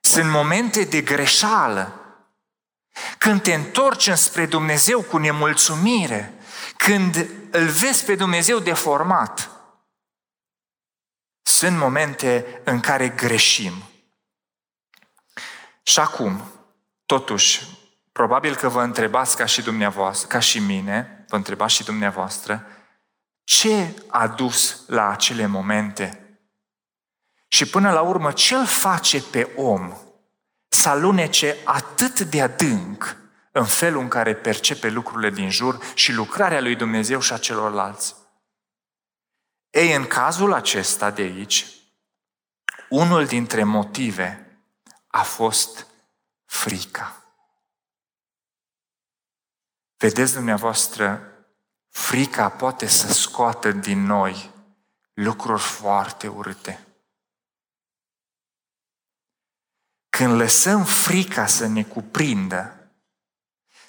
Sunt 0.00 0.30
momente 0.30 0.84
de 0.84 1.00
greșeală. 1.00 1.97
Când 3.18 3.42
te 3.42 3.54
întorci 3.54 4.06
înspre 4.06 4.46
Dumnezeu 4.46 5.02
cu 5.02 5.16
nemulțumire, 5.16 6.32
când 6.76 7.26
îl 7.50 7.66
vezi 7.66 8.04
pe 8.04 8.14
Dumnezeu 8.14 8.58
deformat, 8.58 9.50
sunt 11.42 11.78
momente 11.78 12.60
în 12.64 12.80
care 12.80 13.08
greșim. 13.08 13.72
Și 15.82 16.00
acum, 16.00 16.50
totuși, 17.06 17.66
probabil 18.12 18.56
că 18.56 18.68
vă 18.68 18.82
întrebați 18.82 19.36
ca 19.36 19.44
și 19.44 19.62
dumneavoastră, 19.62 20.28
ca 20.28 20.38
și 20.38 20.58
mine, 20.58 21.24
vă 21.28 21.36
întrebați 21.36 21.74
și 21.74 21.84
dumneavoastră, 21.84 22.66
ce 23.44 23.94
a 24.08 24.28
dus 24.28 24.84
la 24.86 25.08
acele 25.08 25.46
momente? 25.46 26.38
Și 27.48 27.66
până 27.66 27.92
la 27.92 28.00
urmă, 28.00 28.32
ce 28.32 28.54
îl 28.54 28.66
face 28.66 29.22
pe 29.22 29.52
om 29.56 29.96
să 30.78 30.88
alunece 30.88 31.56
atât 31.64 32.20
de 32.20 32.42
adânc 32.42 33.16
în 33.52 33.64
felul 33.64 34.00
în 34.00 34.08
care 34.08 34.34
percepe 34.34 34.88
lucrurile 34.88 35.30
din 35.30 35.50
jur 35.50 35.78
și 35.94 36.12
lucrarea 36.12 36.60
lui 36.60 36.76
Dumnezeu 36.76 37.20
și 37.20 37.32
a 37.32 37.38
celorlalți? 37.38 38.16
Ei, 39.70 39.94
în 39.94 40.06
cazul 40.06 40.52
acesta 40.52 41.10
de 41.10 41.22
aici, 41.22 41.66
unul 42.88 43.26
dintre 43.26 43.64
motive 43.64 44.58
a 45.06 45.22
fost 45.22 45.86
frica. 46.44 47.22
Vedeți 49.96 50.34
dumneavoastră, 50.34 51.32
frica 51.88 52.48
poate 52.48 52.86
să 52.86 53.12
scoată 53.12 53.72
din 53.72 54.02
noi 54.02 54.50
lucruri 55.12 55.62
foarte 55.62 56.28
urâte. 56.28 56.87
Când 60.10 60.32
lăsăm 60.32 60.84
frica 60.84 61.46
să 61.46 61.66
ne 61.66 61.82
cuprindă, 61.82 62.72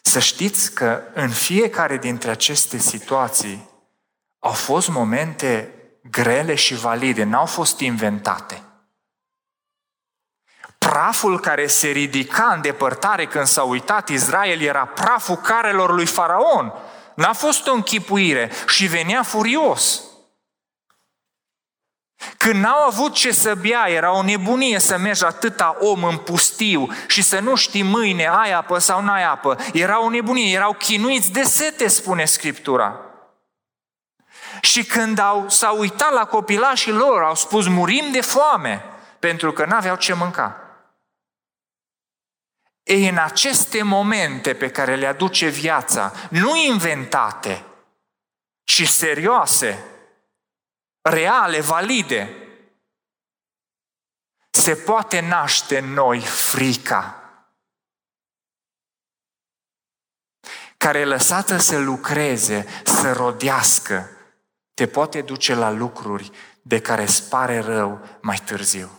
să 0.02 0.20
știți 0.20 0.74
că 0.74 1.02
în 1.14 1.30
fiecare 1.30 1.98
dintre 1.98 2.32
aceste 2.32 2.78
situații 2.78 3.70
au 4.40 4.52
fost 4.52 4.90
momente 4.90 5.74
grele 6.10 6.56
și 6.56 6.76
valide, 6.76 7.24
n-au 7.24 7.46
fost 7.46 7.80
inventate. 7.80 8.64
Praful 10.78 11.40
care 11.40 11.68
se 11.68 11.88
ridica 11.88 12.52
în 12.56 12.62
depărtare 12.62 13.28
când 13.28 13.46
s-a 13.46 13.64
uitat 13.64 14.10
Israel 14.10 14.62
era 14.62 14.86
praful 14.86 15.36
carelor 15.36 15.94
lui 15.94 16.06
Faraon. 16.06 16.74
N-a 17.16 17.34
fost 17.34 17.68
o 17.68 17.74
închipuire 17.74 18.52
și 18.68 18.86
venea 18.88 19.24
furios. 19.24 20.04
Când 22.38 22.64
n-au 22.64 22.88
avut 22.88 23.14
ce 23.14 23.32
să 23.32 23.56
bea, 23.56 23.88
era 23.88 24.12
o 24.12 24.24
nebunie 24.24 24.80
să 24.80 24.98
mergi 24.98 25.24
atâta 25.24 25.78
om 25.80 26.04
în 26.04 26.18
pustiu 26.18 26.88
și 27.08 27.22
să 27.22 27.40
nu 27.40 27.56
știi 27.56 27.84
mâine 27.84 28.28
ai 28.28 28.52
apă 28.52 28.78
sau 28.78 29.02
n-ai 29.02 29.24
apă. 29.24 29.58
Era 29.74 30.04
o 30.04 30.10
nebunie, 30.10 30.54
erau 30.54 30.74
chinuiți 30.74 31.32
de 31.32 31.44
sete, 31.44 31.88
spune 31.88 32.26
Scriptura. 32.26 33.00
Și 34.62 34.84
când 34.84 35.20
au, 35.20 35.50
s-au 35.50 35.80
uitat 35.80 36.14
la 36.14 36.26
copilașii 36.26 36.92
lor, 36.92 37.24
au 37.24 37.36
spus 37.36 37.68
murim 37.68 38.12
de 38.12 38.22
foame, 38.22 38.86
pentru 39.20 39.52
că 39.52 39.66
n-aveau 39.66 39.96
ce 39.96 40.14
mânca. 40.14 40.64
Ei, 42.84 43.10
în 43.10 43.18
aceste 43.18 43.84
momente 43.84 44.54
pe 44.54 44.70
care 44.70 44.96
le 44.96 45.08
aduce 45.08 45.48
viața, 45.48 46.14
nu 46.30 46.56
inventate, 46.56 47.64
ci 48.64 48.88
serioase, 48.88 49.84
reale, 51.02 51.62
valide, 51.62 52.36
se 54.50 54.76
poate 54.76 55.20
naște 55.20 55.78
în 55.78 55.94
noi 55.94 56.20
frica 56.20 57.20
care 60.80 61.06
lăsată 61.06 61.58
să 61.58 61.78
lucreze, 61.78 62.66
să 62.84 63.12
rodească, 63.12 64.10
te 64.74 64.88
poate 64.88 65.22
duce 65.22 65.54
la 65.54 65.70
lucruri 65.70 66.32
de 66.62 66.82
care 66.82 67.02
îți 67.02 67.30
pare 67.30 67.60
rău 67.60 68.02
mai 68.22 68.38
târziu. 68.46 68.90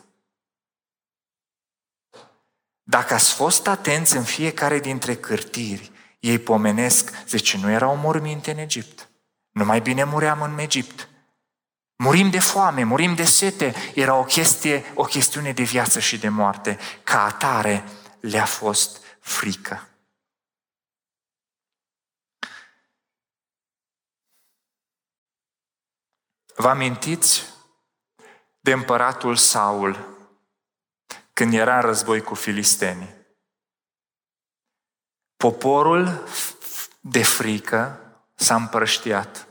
Dacă 2.83 3.15
ați 3.15 3.35
fost 3.35 3.67
atenți 3.67 4.17
în 4.17 4.25
fiecare 4.25 4.79
dintre 4.79 5.17
cârtiri, 5.17 5.93
ei 6.19 6.39
pomenesc, 6.39 7.27
zice, 7.27 7.59
nu 7.59 7.71
erau 7.71 7.97
morminte 7.97 8.51
în 8.51 8.59
Egipt. 8.59 9.09
Nu 9.51 9.65
mai 9.65 9.81
bine 9.81 10.05
muream 10.05 10.43
în 10.43 10.59
Egipt. 10.59 11.09
Murim 12.03 12.31
de 12.31 12.39
foame, 12.39 12.85
murim 12.85 13.15
de 13.15 13.25
sete. 13.25 13.75
Era 13.95 14.15
o 14.15 14.25
chestie, 14.25 14.93
o 14.95 15.05
chestiune 15.05 15.53
de 15.53 15.63
viață 15.63 15.99
și 15.99 16.19
de 16.19 16.29
moarte. 16.29 16.79
Ca 17.03 17.25
atare 17.25 17.85
le-a 18.21 18.45
fost 18.45 19.05
frică. 19.21 19.89
Vă 26.55 26.69
amintiți 26.69 27.45
de 28.61 28.73
împăratul 28.73 29.37
Saul 29.37 30.19
când 31.33 31.55
era 31.55 31.77
în 31.77 31.83
război 31.83 32.21
cu 32.21 32.35
filistenii? 32.35 33.15
Poporul 35.37 36.29
de 37.01 37.23
frică 37.23 38.01
s-a 38.35 38.55
împrăștiat. 38.55 39.50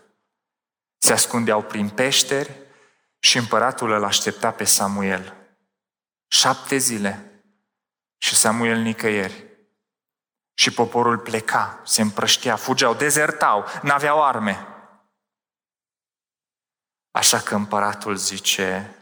Se 1.02 1.14
ascundeau 1.14 1.64
prin 1.64 1.90
peșteri 1.90 2.58
și 3.20 3.38
împăratul 3.38 3.92
îl 3.92 4.04
aștepta 4.04 4.52
pe 4.52 4.64
Samuel. 4.64 5.36
Șapte 6.28 6.78
zile 6.78 7.44
și 8.18 8.36
Samuel 8.36 8.80
nicăieri. 8.80 9.48
Și 10.54 10.72
poporul 10.72 11.18
pleca, 11.18 11.82
se 11.86 12.02
împrăștea, 12.02 12.56
fugeau, 12.56 12.94
dezertau, 12.94 13.66
n-aveau 13.82 14.24
arme. 14.24 14.68
Așa 17.12 17.40
că 17.40 17.56
împăratul 17.56 18.16
zice, 18.16 18.96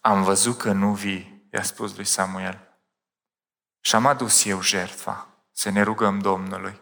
am 0.00 0.22
văzut 0.22 0.58
că 0.58 0.72
nu 0.72 0.94
vii, 0.94 1.48
i-a 1.52 1.62
spus 1.62 1.96
lui 1.96 2.04
Samuel. 2.04 2.78
Și 3.80 3.94
am 3.94 4.06
adus 4.06 4.44
eu 4.44 4.62
jertfa, 4.62 5.28
să 5.52 5.70
ne 5.70 5.82
rugăm 5.82 6.18
Domnului. 6.18 6.80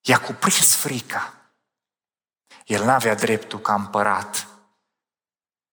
I-a 0.00 0.20
cuprins 0.20 0.76
frica. 0.76 1.35
El 2.66 2.84
n-avea 2.84 3.14
dreptul 3.14 3.58
ca 3.58 3.74
împărat. 3.74 4.48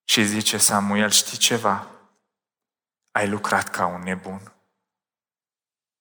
Și 0.04 0.26
zice 0.26 0.58
Samuel, 0.58 1.10
știi 1.10 1.38
ceva? 1.38 1.88
Ai 3.12 3.30
lucrat 3.30 3.70
ca 3.70 3.86
un 3.86 4.02
nebun. 4.02 4.54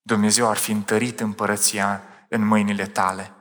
Dumnezeu 0.02 0.48
ar 0.48 0.56
fi 0.56 0.70
întărit 0.70 1.20
împărăția 1.20 2.02
în 2.28 2.46
mâinile 2.46 2.86
tale. 2.86 3.34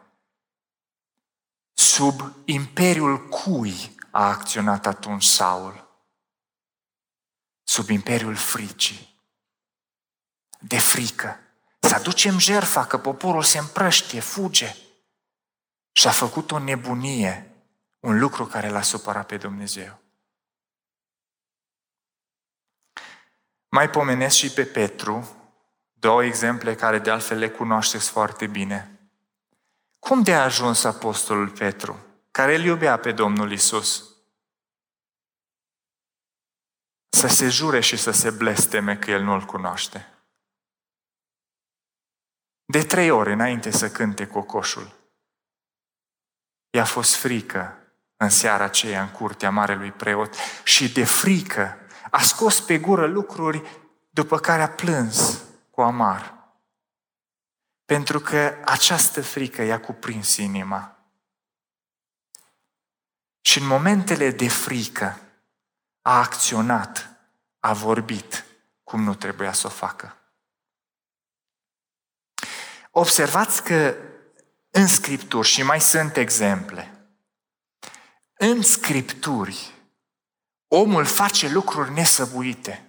Sub 1.73 2.33
imperiul 2.45 3.27
cui 3.27 3.95
a 4.11 4.27
acționat 4.27 4.85
atunci 4.85 5.23
Saul? 5.23 5.89
Sub 7.63 7.89
imperiul 7.89 8.35
fricii. 8.35 9.19
De 10.59 10.79
frică. 10.79 11.39
Să 11.79 11.95
aducem 11.95 12.37
jerfa 12.37 12.85
că 12.85 12.97
poporul 12.97 13.43
se 13.43 13.57
împrăștie, 13.57 14.19
fuge. 14.19 14.75
Și 15.91 16.07
a 16.07 16.11
făcut 16.11 16.51
o 16.51 16.59
nebunie, 16.59 17.55
un 17.99 18.19
lucru 18.19 18.45
care 18.45 18.69
l-a 18.69 18.81
supărat 18.81 19.25
pe 19.25 19.37
Dumnezeu. 19.37 19.99
Mai 23.67 23.89
pomenesc 23.89 24.35
și 24.35 24.51
pe 24.51 24.65
Petru, 24.65 25.35
două 25.93 26.23
exemple 26.23 26.75
care 26.75 26.99
de 26.99 27.09
altfel 27.09 27.37
le 27.37 27.49
cunoașteți 27.49 28.09
foarte 28.09 28.47
bine. 28.47 28.99
Cum 29.99 30.23
de 30.23 30.33
a 30.33 30.43
ajuns 30.43 30.83
apostolul 30.83 31.49
Petru, 31.49 32.05
care 32.31 32.55
îl 32.55 32.63
iubea 32.63 32.97
pe 32.97 33.11
Domnul 33.11 33.51
Isus? 33.51 34.15
Să 37.09 37.27
se 37.27 37.49
jure 37.49 37.79
și 37.79 37.97
să 37.97 38.11
se 38.11 38.29
blesteme 38.29 38.97
că 38.97 39.11
el 39.11 39.23
nu-l 39.23 39.41
cunoaște. 39.41 40.23
De 42.65 42.83
trei 42.83 43.09
ore 43.09 43.31
înainte 43.31 43.71
să 43.71 43.91
cânte 43.91 44.27
cocoșul. 44.27 45.00
I-a 46.71 46.85
fost 46.85 47.15
frică 47.15 47.77
în 48.17 48.29
seara 48.29 48.63
aceea 48.63 49.01
în 49.01 49.11
curtea 49.11 49.49
marelui 49.49 49.91
preot 49.91 50.35
și 50.63 50.91
de 50.91 51.03
frică 51.03 51.77
a 52.11 52.21
scos 52.21 52.61
pe 52.61 52.79
gură 52.79 53.05
lucruri 53.05 53.83
după 54.09 54.39
care 54.39 54.61
a 54.61 54.69
plâns 54.69 55.43
cu 55.69 55.81
amar. 55.81 56.39
Pentru 57.85 58.19
că 58.19 58.57
această 58.65 59.21
frică 59.21 59.61
i-a 59.61 59.79
cuprins 59.79 60.37
inima. 60.37 60.95
Și 63.41 63.59
în 63.59 63.65
momentele 63.65 64.31
de 64.31 64.47
frică 64.49 65.19
a 66.01 66.19
acționat, 66.19 67.09
a 67.59 67.73
vorbit 67.73 68.45
cum 68.83 69.03
nu 69.03 69.15
trebuia 69.15 69.53
să 69.53 69.67
o 69.67 69.69
facă. 69.69 70.15
Observați 72.91 73.63
că 73.63 73.95
în 74.71 74.87
Scripturi, 74.87 75.47
și 75.47 75.63
mai 75.63 75.81
sunt 75.81 76.15
exemple, 76.15 76.91
în 78.33 78.61
Scripturi, 78.61 79.71
omul 80.67 81.05
face 81.05 81.49
lucruri 81.49 81.91
nesăbuite. 81.91 82.85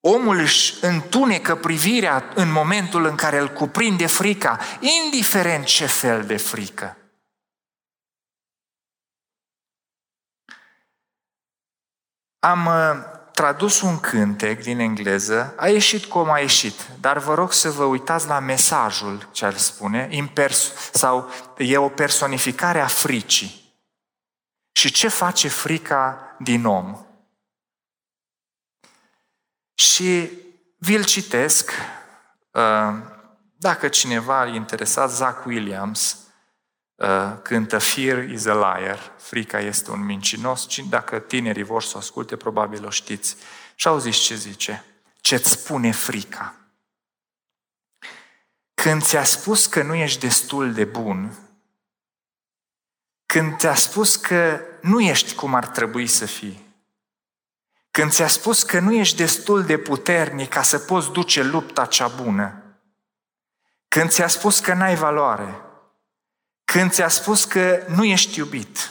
Omul 0.00 0.38
își 0.38 0.84
întunecă 0.84 1.56
privirea 1.56 2.32
în 2.34 2.50
momentul 2.50 3.04
în 3.04 3.14
care 3.14 3.38
îl 3.38 3.48
cuprinde 3.48 4.06
frica, 4.06 4.58
indiferent 5.04 5.64
ce 5.64 5.86
fel 5.86 6.26
de 6.26 6.36
frică. 6.36 6.96
Am 12.38 12.66
uh, 12.66 13.13
tradus 13.34 13.80
un 13.80 14.00
cântec 14.00 14.62
din 14.62 14.78
engleză, 14.78 15.54
a 15.56 15.68
ieșit 15.68 16.04
cum 16.04 16.30
a 16.30 16.38
ieșit, 16.38 16.86
dar 17.00 17.18
vă 17.18 17.34
rog 17.34 17.52
să 17.52 17.70
vă 17.70 17.84
uitați 17.84 18.26
la 18.26 18.38
mesajul 18.38 19.28
ce 19.32 19.44
ar 19.44 19.56
spune, 19.56 20.28
sau 20.92 21.30
e 21.56 21.76
o 21.76 21.88
personificare 21.88 22.80
a 22.80 22.86
fricii. 22.86 23.62
Și 24.72 24.90
ce 24.90 25.08
face 25.08 25.48
frica 25.48 26.36
din 26.38 26.64
om? 26.64 27.06
Și 29.74 30.30
vi-l 30.78 31.04
citesc, 31.04 31.70
uh, 32.50 32.94
dacă 33.56 33.88
cineva 33.88 34.46
e 34.46 34.54
interesat, 34.54 35.10
Zach 35.10 35.44
Williams 35.46 36.12
uh, 36.12 36.23
cântă 37.42 37.78
Fear 37.78 38.22
is 38.22 38.46
a 38.46 38.54
liar, 38.54 39.12
frica 39.18 39.60
este 39.60 39.90
un 39.90 40.04
mincinos, 40.04 40.66
dacă 40.88 41.18
tinerii 41.18 41.62
vor 41.62 41.82
să 41.82 41.92
o 41.94 41.98
asculte, 41.98 42.36
probabil 42.36 42.86
o 42.86 42.90
știți. 42.90 43.36
Și 43.74 43.88
auziți 43.88 44.20
ce 44.20 44.34
zice? 44.34 44.84
Ce-ți 45.20 45.50
spune 45.50 45.92
frica? 45.92 46.54
Când 48.74 49.02
ți-a 49.02 49.24
spus 49.24 49.66
că 49.66 49.82
nu 49.82 49.94
ești 49.94 50.20
destul 50.20 50.72
de 50.72 50.84
bun, 50.84 51.38
când 53.26 53.56
ți-a 53.58 53.74
spus 53.74 54.16
că 54.16 54.60
nu 54.82 55.00
ești 55.00 55.34
cum 55.34 55.54
ar 55.54 55.66
trebui 55.66 56.06
să 56.06 56.26
fii, 56.26 56.62
când 57.90 58.10
ți-a 58.10 58.28
spus 58.28 58.62
că 58.62 58.80
nu 58.80 58.92
ești 58.92 59.16
destul 59.16 59.64
de 59.64 59.78
puternic 59.78 60.48
ca 60.48 60.62
să 60.62 60.78
poți 60.78 61.10
duce 61.10 61.42
lupta 61.42 61.86
cea 61.86 62.08
bună, 62.08 62.62
când 63.88 64.10
ți-a 64.10 64.28
spus 64.28 64.60
că 64.60 64.74
n-ai 64.74 64.94
valoare, 64.94 65.63
când 66.74 66.90
ți-a 66.90 67.08
spus 67.08 67.44
că 67.44 67.84
nu 67.88 68.04
ești 68.04 68.38
iubit, 68.38 68.90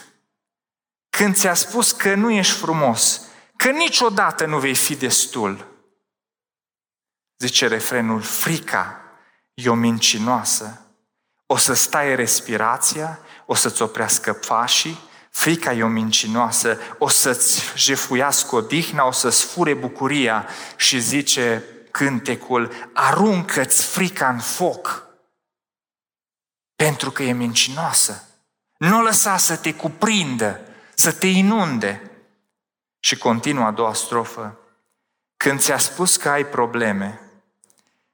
când 1.09 1.35
ți-a 1.35 1.53
spus 1.53 1.91
că 1.91 2.15
nu 2.15 2.31
ești 2.31 2.57
frumos, 2.57 3.21
că 3.55 3.69
niciodată 3.69 4.45
nu 4.45 4.59
vei 4.59 4.75
fi 4.75 4.95
destul. 4.95 5.67
Zice 7.37 7.67
refrenul, 7.67 8.21
frica 8.21 9.01
e 9.53 9.69
o 9.69 9.73
mincinoasă. 9.73 10.81
O 11.45 11.57
să 11.57 11.73
stai 11.73 12.15
respirația, 12.15 13.19
o 13.45 13.55
să-ți 13.55 13.81
oprească 13.81 14.33
pașii, 14.33 14.99
frica 15.29 15.73
e 15.73 15.83
o 15.83 15.87
mincinoasă, 15.87 16.79
o 16.97 17.07
să-ți 17.07 17.61
jefuiască 17.75 18.55
odihna, 18.55 19.05
o 19.05 19.11
să-ți 19.11 19.43
fure 19.43 19.73
bucuria 19.73 20.47
și 20.75 20.99
zice 20.99 21.63
cântecul, 21.91 22.71
aruncă-ți 22.93 23.85
frica 23.85 24.29
în 24.29 24.39
foc, 24.39 25.03
pentru 26.83 27.11
că 27.11 27.23
e 27.23 27.33
mincinoasă. 27.33 28.23
Nu 28.77 29.01
lăsa 29.01 29.37
să 29.37 29.55
te 29.55 29.73
cuprindă, 29.73 30.59
să 30.93 31.11
te 31.11 31.27
inunde. 31.27 32.11
Și 32.99 33.17
continuă 33.17 33.65
a 33.65 33.71
doua 33.71 33.93
strofă. 33.93 34.57
Când 35.37 35.59
ți-a 35.59 35.77
spus 35.77 36.17
că 36.17 36.29
ai 36.29 36.45
probleme, 36.45 37.19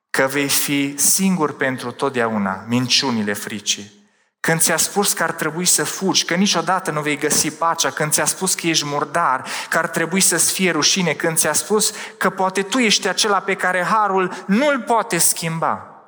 că 0.10 0.28
vei 0.32 0.50
fi 0.50 0.98
singur 0.98 1.56
pentru 1.56 1.92
totdeauna, 1.92 2.64
minciunile 2.68 3.34
fricii, 3.34 3.92
când 4.40 4.60
ți-a 4.62 4.78
spus 4.78 5.14
că 5.14 5.24
ar 5.24 5.32
trebui 5.32 5.66
să 5.66 5.84
fugi, 5.84 6.26
că 6.26 6.36
niciodată 6.36 6.92
nu 6.92 7.02
vei 7.02 7.18
găsi 7.18 7.52
pacea, 7.52 7.90
când 7.90 8.12
ți-a 8.12 8.26
spus 8.26 8.54
că 8.54 8.68
ești 8.68 8.86
murdar, 8.86 9.48
că 9.70 9.78
ar 9.78 9.88
trebui 9.88 10.22
să-ți 10.22 10.52
fie 10.52 10.72
rușine, 10.72 11.14
când 11.14 11.38
ți-a 11.38 11.54
spus 11.54 11.94
că 12.18 12.30
poate 12.30 12.62
tu 12.62 12.78
ești 12.78 13.08
acela 13.08 13.40
pe 13.40 13.56
care 13.56 13.84
harul 13.84 14.44
nu-l 14.46 14.82
poate 14.82 15.18
schimba. 15.18 15.99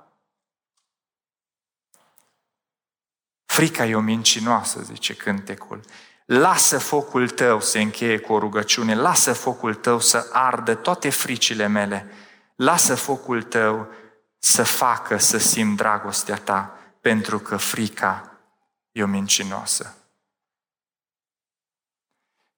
Frica 3.52 3.86
e 3.86 3.96
o 3.96 4.00
mincinoasă, 4.00 4.82
zice 4.82 5.16
cântecul. 5.16 5.82
Lasă 6.26 6.78
focul 6.78 7.30
tău, 7.30 7.62
se 7.62 7.82
încheie 7.82 8.20
cu 8.20 8.34
o 8.34 8.40
rugăciune, 8.40 8.96
lasă 8.96 9.34
focul 9.34 9.76
tău 9.76 10.00
să 10.00 10.30
ardă 10.32 10.76
toate 10.76 11.10
fricile 11.10 11.68
mele. 11.68 12.12
Lasă 12.56 12.96
focul 12.96 13.44
tău 13.44 13.92
să 14.38 14.64
facă 14.64 15.18
să 15.18 15.38
simt 15.38 15.78
dragostea 15.78 16.36
ta, 16.36 16.78
pentru 17.02 17.40
că 17.40 17.58
frica 17.58 18.40
e 18.92 19.04
o 19.04 19.08
mincinoasă. 19.08 19.96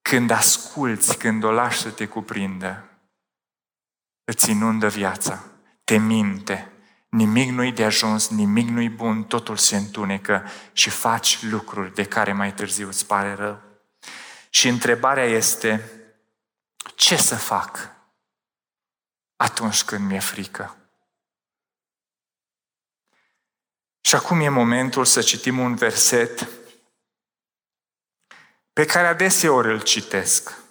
Când 0.01 0.29
asculți, 0.29 1.17
când 1.17 1.43
o 1.43 1.51
lași 1.51 1.79
să 1.79 1.89
te 1.89 2.08
cuprindă, 2.08 2.89
îți 4.23 4.49
inundă 4.49 4.88
viața, 4.88 5.43
te 5.84 5.97
minte, 5.97 6.73
nimic 7.13 7.49
nu-i 7.49 7.71
de 7.71 7.84
ajuns, 7.84 8.30
nimic 8.30 8.69
nu-i 8.69 8.89
bun, 8.89 9.23
totul 9.23 9.58
se 9.58 9.76
întunecă 9.76 10.49
și 10.71 10.89
faci 10.89 11.43
lucruri 11.43 11.93
de 11.93 12.06
care 12.06 12.34
mai 12.34 12.54
târziu 12.54 12.88
îți 12.88 13.06
pare 13.06 13.34
rău. 13.34 13.62
Și 14.49 14.67
întrebarea 14.67 15.23
este, 15.23 15.91
ce 16.95 17.15
să 17.15 17.36
fac 17.36 17.95
atunci 19.36 19.84
când 19.84 20.08
mi-e 20.08 20.19
frică? 20.19 20.78
Și 24.02 24.15
acum 24.15 24.39
e 24.39 24.49
momentul 24.49 25.06
să 25.06 25.21
citim 25.21 25.60
un 25.60 25.76
verset 25.76 26.47
pe 28.73 28.86
care 28.86 29.08
adeseori 29.08 29.67
îl 29.67 29.82
citesc. 29.82 30.62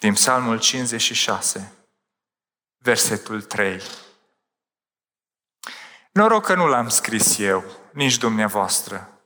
Din 0.00 0.12
Psalmul 0.12 0.58
56, 0.58 1.74
versetul 2.82 3.42
3. 3.42 3.80
Noroc 6.12 6.44
că 6.44 6.54
nu 6.54 6.66
l-am 6.66 6.88
scris 6.88 7.38
eu, 7.38 7.64
nici 7.92 8.18
dumneavoastră, 8.18 9.20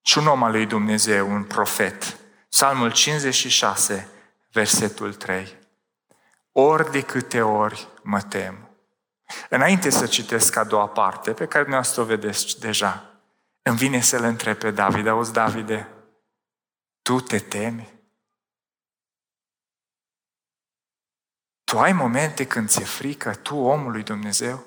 ci 0.00 0.14
un 0.14 0.26
om 0.26 0.42
al 0.42 0.50
lui 0.50 0.66
Dumnezeu, 0.66 1.30
un 1.30 1.44
profet. 1.44 2.18
Psalmul 2.48 2.92
56, 2.92 4.08
versetul 4.52 5.14
3. 5.14 5.58
Ori 6.52 6.90
de 6.90 7.00
câte 7.00 7.42
ori 7.42 7.88
mă 8.02 8.20
tem. 8.20 8.68
Înainte 9.48 9.90
să 9.90 10.06
citesc 10.06 10.56
a 10.56 10.64
doua 10.64 10.88
parte, 10.88 11.32
pe 11.32 11.46
care 11.46 11.62
dumneavoastră 11.62 12.02
o 12.02 12.04
vedeți 12.04 12.60
deja, 12.60 13.04
îmi 13.62 13.76
vine 13.76 14.00
să-l 14.00 14.22
întreb 14.22 14.56
pe 14.56 14.70
David, 14.70 15.06
auzi 15.06 15.32
Davide, 15.32 15.88
tu 17.02 17.20
te 17.20 17.38
temi? 17.38 17.93
Tu 21.74 21.80
ai 21.80 21.92
momente 21.92 22.46
când 22.46 22.68
ți-e 22.68 22.84
frică, 22.84 23.34
tu, 23.34 23.56
omul 23.56 23.92
lui 23.92 24.02
Dumnezeu? 24.02 24.66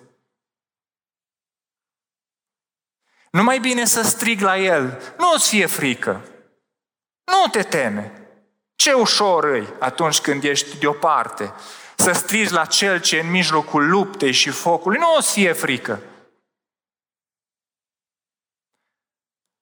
Nu 3.31 3.43
mai 3.43 3.59
bine 3.59 3.85
să 3.85 4.01
strig 4.01 4.39
la 4.39 4.57
el, 4.57 5.15
nu 5.17 5.31
îți 5.33 5.49
fie 5.49 5.65
frică, 5.65 6.25
nu 7.25 7.49
te 7.51 7.63
teme. 7.63 8.27
Ce 8.75 8.93
ușor 8.93 9.43
îi 9.43 9.73
atunci 9.79 10.19
când 10.19 10.43
ești 10.43 10.77
deoparte, 10.77 11.53
să 11.95 12.11
strigi 12.11 12.51
la 12.51 12.65
cel 12.65 13.01
ce 13.01 13.19
în 13.19 13.29
mijlocul 13.29 13.89
luptei 13.89 14.31
și 14.31 14.49
focului, 14.49 14.97
nu 14.97 15.15
o 15.15 15.21
să 15.21 15.31
fie 15.31 15.53
frică. 15.53 16.01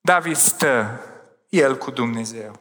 David 0.00 0.36
stă, 0.36 1.00
el 1.48 1.78
cu 1.78 1.90
Dumnezeu, 1.90 2.60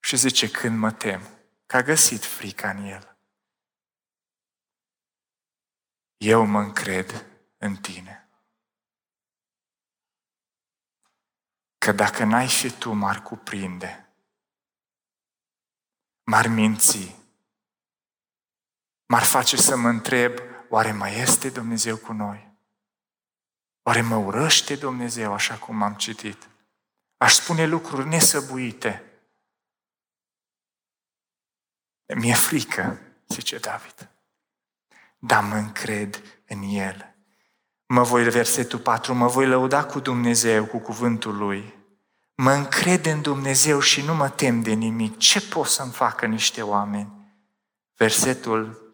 și 0.00 0.16
zice, 0.16 0.50
când 0.50 0.78
mă 0.78 0.92
tem, 0.92 1.20
că 1.66 1.76
a 1.76 1.82
găsit 1.82 2.24
frica 2.24 2.70
în 2.70 2.84
el. 2.84 3.13
Eu 6.24 6.44
mă 6.46 6.60
încred 6.60 7.26
în 7.58 7.76
tine. 7.76 8.28
Că 11.78 11.92
dacă 11.92 12.24
n-ai 12.24 12.48
fi 12.48 12.70
tu, 12.70 12.92
m-ar 12.92 13.22
cuprinde, 13.22 14.14
m-ar 16.22 16.46
minți, 16.46 17.16
m-ar 19.06 19.22
face 19.22 19.56
să 19.56 19.76
mă 19.76 19.88
întreb, 19.88 20.38
oare 20.68 20.92
mai 20.92 21.14
este 21.14 21.50
Dumnezeu 21.50 21.96
cu 21.96 22.12
noi? 22.12 22.52
Oare 23.82 24.00
mă 24.00 24.16
urăște 24.16 24.76
Dumnezeu 24.76 25.32
așa 25.32 25.58
cum 25.58 25.82
am 25.82 25.94
citit? 25.94 26.48
Aș 27.16 27.32
spune 27.32 27.66
lucruri 27.66 28.08
nesăbuite. 28.08 29.02
Mi-e 32.14 32.34
frică, 32.34 32.98
zice 33.28 33.58
David. 33.58 34.13
Dar 35.26 35.44
mă 35.44 35.54
încred 35.54 36.22
în 36.46 36.62
El. 36.62 37.14
Mă 37.86 38.02
voi, 38.02 38.30
versetul 38.30 38.78
4, 38.78 39.14
mă 39.14 39.26
voi 39.26 39.46
lăuda 39.46 39.84
cu 39.84 40.00
Dumnezeu, 40.00 40.64
cu 40.66 40.78
cuvântul 40.78 41.36
Lui. 41.36 41.74
Mă 42.34 42.52
încred 42.52 43.06
în 43.06 43.22
Dumnezeu 43.22 43.80
și 43.80 44.02
nu 44.02 44.14
mă 44.14 44.28
tem 44.28 44.62
de 44.62 44.72
nimic. 44.72 45.18
Ce 45.18 45.40
pot 45.40 45.66
să-mi 45.66 45.92
facă 45.92 46.26
niște 46.26 46.62
oameni? 46.62 47.12
Versetul 47.96 48.92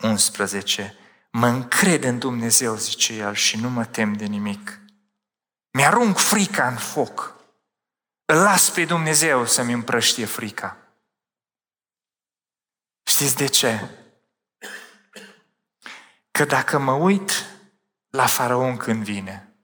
11. 0.00 0.96
Mă 1.30 1.46
încred 1.46 2.04
în 2.04 2.18
Dumnezeu, 2.18 2.74
zice 2.74 3.14
el, 3.14 3.34
și 3.34 3.56
nu 3.56 3.70
mă 3.70 3.84
tem 3.84 4.12
de 4.12 4.24
nimic. 4.24 4.80
Mi-arunc 5.70 6.16
frica 6.16 6.68
în 6.68 6.76
foc. 6.76 7.36
Îl 8.24 8.36
las 8.36 8.70
pe 8.70 8.84
Dumnezeu 8.84 9.46
să-mi 9.46 9.72
împrăștie 9.72 10.24
frica. 10.24 10.76
Știți 13.02 13.36
de 13.36 13.46
ce? 13.46 13.96
Că 16.32 16.44
dacă 16.44 16.78
mă 16.78 16.92
uit 16.92 17.46
la 18.10 18.26
faraon 18.26 18.76
când 18.76 19.04
vine, 19.04 19.56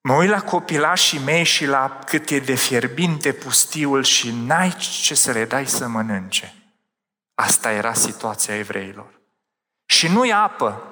mă 0.00 0.14
uit 0.14 0.28
la 0.28 0.42
copilașii 0.42 1.18
mei 1.18 1.44
și 1.44 1.66
la 1.66 1.98
cât 2.06 2.30
e 2.30 2.38
de 2.38 2.54
fierbinte 2.54 3.32
pustiul 3.32 4.02
și 4.02 4.30
n-ai 4.30 4.76
ce 4.78 5.14
să 5.14 5.32
le 5.32 5.44
dai 5.44 5.66
să 5.66 5.86
mănânce. 5.88 6.54
Asta 7.34 7.72
era 7.72 7.92
situația 7.92 8.56
evreilor. 8.56 9.20
Și 9.84 10.08
nu-i 10.08 10.32
apă. 10.32 10.82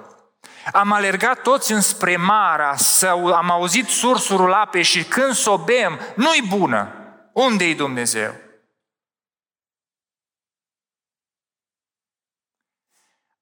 Am 0.73 0.93
alergat 0.93 1.43
toți 1.43 1.73
înspre 1.73 2.17
Mara, 2.17 2.77
să, 2.77 3.07
am 3.35 3.51
auzit 3.51 3.89
sursurul 3.89 4.53
apei 4.53 4.83
și 4.83 5.05
când 5.05 5.35
s-o 5.35 5.59
bem, 5.59 6.01
nu-i 6.15 6.45
bună. 6.49 6.93
Unde-i 7.33 7.75
Dumnezeu? 7.75 8.35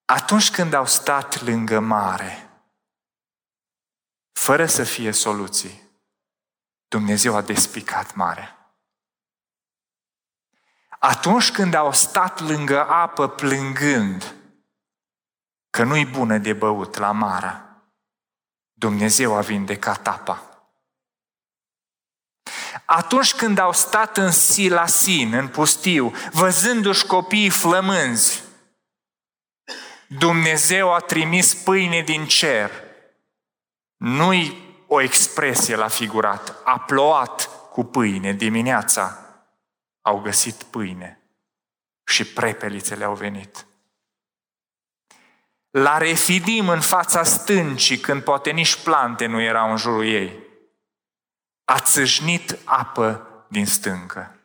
Atunci 0.06 0.50
când 0.50 0.72
au 0.72 0.86
stat 0.86 1.42
lângă 1.42 1.80
mare, 1.80 2.50
fără 4.32 4.66
să 4.66 4.84
fie 4.84 5.12
soluții, 5.12 5.82
Dumnezeu 6.88 7.36
a 7.36 7.42
despicat 7.42 8.14
marea. 8.14 8.74
Atunci 10.98 11.50
când 11.50 11.74
au 11.74 11.92
stat 11.92 12.40
lângă 12.40 12.86
apă 12.86 13.28
plângând 13.28 14.34
că 15.70 15.82
nu-i 15.82 16.06
bună 16.06 16.38
de 16.38 16.52
băut 16.52 16.96
la 16.96 17.12
Mara, 17.12 17.66
Dumnezeu 18.72 19.34
a 19.34 19.40
vindecat 19.40 20.06
apa. 20.06 20.42
Atunci 22.84 23.34
când 23.34 23.58
au 23.58 23.72
stat 23.72 24.16
în 24.16 24.30
Silasin, 24.30 25.34
în 25.34 25.48
pustiu, 25.48 26.12
văzându-și 26.32 27.06
copiii 27.06 27.50
flămânzi, 27.50 28.45
Dumnezeu 30.08 30.92
a 30.92 30.98
trimis 30.98 31.54
pâine 31.54 32.00
din 32.00 32.26
cer. 32.26 32.70
Nu-i 33.96 34.64
o 34.86 35.00
expresie 35.00 35.76
la 35.76 35.88
figurat. 35.88 36.54
A 36.64 36.78
plouat 36.78 37.50
cu 37.70 37.84
pâine 37.84 38.32
dimineața. 38.32 39.18
Au 40.02 40.20
găsit 40.20 40.62
pâine 40.62 41.20
și 42.06 42.24
prepelițele 42.24 43.04
au 43.04 43.14
venit. 43.14 43.66
La 45.70 45.98
refidim 45.98 46.68
în 46.68 46.80
fața 46.80 47.22
stâncii, 47.22 47.98
când 47.98 48.22
poate 48.22 48.50
nici 48.50 48.82
plante 48.82 49.26
nu 49.26 49.40
erau 49.40 49.70
în 49.70 49.76
jurul 49.76 50.06
ei, 50.06 50.44
a 51.64 51.80
țâșnit 51.80 52.58
apă 52.64 53.26
din 53.48 53.66
stâncă. 53.66 54.35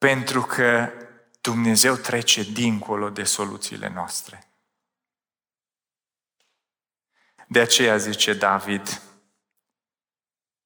Pentru 0.00 0.42
că 0.42 0.92
Dumnezeu 1.40 1.94
trece 1.94 2.42
dincolo 2.42 3.10
de 3.10 3.24
soluțiile 3.24 3.88
noastre. 3.88 4.50
De 7.48 7.60
aceea 7.60 7.96
zice 7.96 8.34
David, 8.34 9.02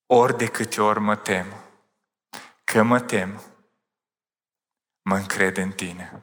ori 0.06 0.36
de 0.36 0.46
câte 0.46 0.80
ori 0.80 1.00
mă 1.00 1.16
tem, 1.16 1.46
că 2.64 2.82
mă 2.82 3.00
tem, 3.00 3.42
mă 5.02 5.16
încred 5.16 5.56
în 5.56 5.72
tine. 5.72 6.22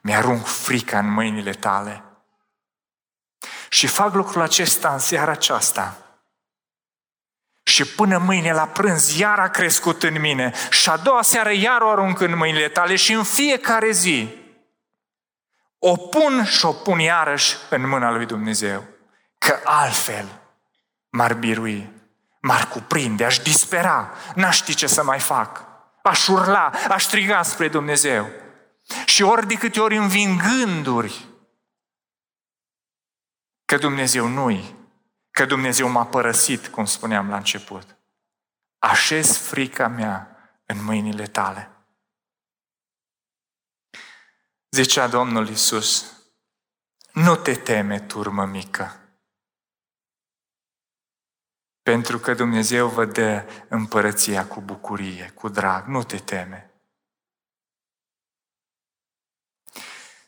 Mi-arunc 0.00 0.46
frica 0.46 0.98
în 0.98 1.08
mâinile 1.08 1.52
tale. 1.52 2.04
Și 3.68 3.86
fac 3.86 4.14
lucrul 4.14 4.42
acesta 4.42 4.92
în 4.92 4.98
seara 4.98 5.30
aceasta 5.30 6.09
și 7.70 7.84
până 7.84 8.18
mâine 8.18 8.52
la 8.52 8.66
prânz 8.66 9.18
iar 9.18 9.38
a 9.38 9.48
crescut 9.48 10.02
în 10.02 10.20
mine 10.20 10.52
și 10.70 10.88
a 10.88 10.96
doua 10.96 11.22
seară 11.22 11.52
iar 11.52 11.80
o 11.80 11.88
arunc 11.88 12.20
în 12.20 12.36
mâinile 12.36 12.68
tale 12.68 12.96
și 12.96 13.12
în 13.12 13.22
fiecare 13.22 13.90
zi 13.90 14.28
o 15.78 15.96
pun 15.96 16.44
și 16.44 16.64
o 16.66 16.72
pun 16.72 16.98
iarăși 16.98 17.56
în 17.70 17.88
mâna 17.88 18.10
lui 18.10 18.26
Dumnezeu. 18.26 18.84
Că 19.38 19.60
altfel 19.64 20.40
m-ar 21.08 21.34
birui, 21.34 21.92
m-ar 22.40 22.68
cuprinde, 22.68 23.24
aș 23.24 23.38
dispera, 23.38 24.14
n-aș 24.34 24.56
ști 24.56 24.74
ce 24.74 24.86
să 24.86 25.04
mai 25.04 25.18
fac. 25.18 25.64
Aș 26.02 26.26
urla, 26.26 26.70
aș 26.88 27.04
striga 27.04 27.42
spre 27.42 27.68
Dumnezeu. 27.68 28.28
Și 29.04 29.22
ori 29.22 29.46
de 29.46 29.54
câte 29.54 29.80
ori 29.80 29.96
îmi 29.96 30.08
vin 30.08 30.36
gânduri 30.36 31.28
că 33.64 33.76
Dumnezeu 33.76 34.26
nu-i 34.26 34.79
că 35.30 35.44
Dumnezeu 35.44 35.88
m-a 35.88 36.06
părăsit, 36.06 36.68
cum 36.68 36.84
spuneam 36.84 37.28
la 37.28 37.36
început. 37.36 37.96
Așez 38.78 39.36
frica 39.36 39.88
mea 39.88 40.36
în 40.66 40.84
mâinile 40.84 41.26
tale. 41.26 41.70
Zicea 44.70 45.08
Domnul 45.08 45.48
Isus, 45.48 46.12
nu 47.12 47.36
te 47.36 47.54
teme, 47.54 48.00
turmă 48.00 48.44
mică, 48.44 49.00
pentru 51.82 52.18
că 52.18 52.34
Dumnezeu 52.34 52.88
vă 52.88 53.04
dă 53.04 53.48
împărăția 53.68 54.46
cu 54.46 54.60
bucurie, 54.60 55.30
cu 55.30 55.48
drag, 55.48 55.86
nu 55.86 56.02
te 56.02 56.18
teme. 56.18 56.69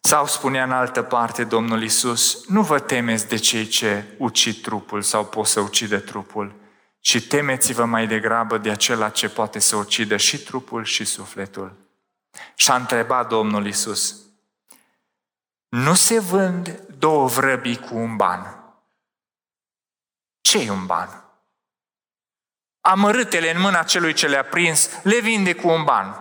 Sau 0.05 0.27
spunea 0.27 0.65
în 0.65 0.73
altă 0.73 1.03
parte 1.03 1.45
Domnul 1.45 1.83
Isus, 1.83 2.47
nu 2.47 2.62
vă 2.62 2.81
temeți 2.81 3.29
de 3.29 3.37
cei 3.37 3.67
ce 3.67 4.05
ucid 4.19 4.62
trupul 4.62 5.03
sau 5.03 5.27
pot 5.27 5.47
să 5.47 5.61
ucide 5.61 5.99
trupul, 5.99 6.55
ci 7.01 7.27
temeți-vă 7.27 7.85
mai 7.85 8.07
degrabă 8.07 8.59
de 8.59 8.71
acela 8.71 9.09
ce 9.09 9.29
poate 9.29 9.59
să 9.59 9.77
ucidă 9.77 10.17
și 10.17 10.38
trupul 10.38 10.85
și 10.85 11.05
sufletul. 11.05 11.77
Și 12.55 12.71
a 12.71 12.75
întrebat 12.75 13.29
Domnul 13.29 13.67
Isus, 13.67 14.17
nu 15.69 15.95
se 15.95 16.21
vând 16.21 16.85
două 16.99 17.29
vrăbii 17.29 17.79
cu 17.79 17.97
un 17.97 18.17
ban. 18.17 18.65
ce 20.41 20.59
e 20.59 20.71
un 20.71 20.87
ban? 20.87 21.25
Amărâtele 22.81 23.55
în 23.55 23.61
mâna 23.61 23.83
celui 23.83 24.12
ce 24.12 24.29
le-a 24.29 24.45
prins 24.45 24.91
le 25.03 25.21
vinde 25.21 25.55
cu 25.55 25.69
un 25.69 25.85
ban. 25.85 26.17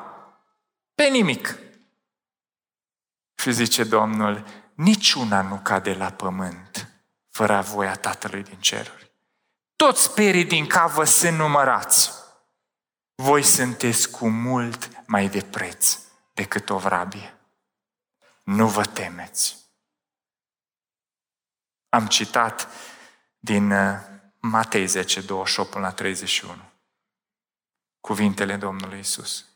Pe 0.95 1.03
nimic. 1.03 1.55
Și 3.41 3.51
zice 3.51 3.83
Domnul, 3.83 4.45
niciuna 4.73 5.41
nu 5.41 5.59
cade 5.63 5.93
la 5.93 6.11
pământ 6.11 6.91
fără 7.29 7.61
voia 7.61 7.95
Tatălui 7.95 8.43
din 8.43 8.59
ceruri. 8.59 9.11
Toți 9.75 10.13
perii 10.13 10.45
din 10.45 10.67
cavă 10.67 11.03
sunt 11.03 11.37
numărați. 11.37 12.11
Voi 13.15 13.43
sunteți 13.43 14.11
cu 14.11 14.29
mult 14.29 15.05
mai 15.05 15.29
de 15.29 15.41
preț 15.41 15.97
decât 16.33 16.69
o 16.69 16.77
vrabie. 16.77 17.37
Nu 18.43 18.67
vă 18.67 18.85
temeți. 18.85 19.57
Am 21.89 22.07
citat 22.07 22.67
din 23.39 23.71
uh, 23.71 23.99
Matei 24.39 24.85
10, 24.85 25.21
28 25.21 25.69
până 25.69 25.85
la 25.85 25.93
31. 25.93 26.61
Cuvintele 27.99 28.55
Domnului 28.55 28.99
Isus. 28.99 29.50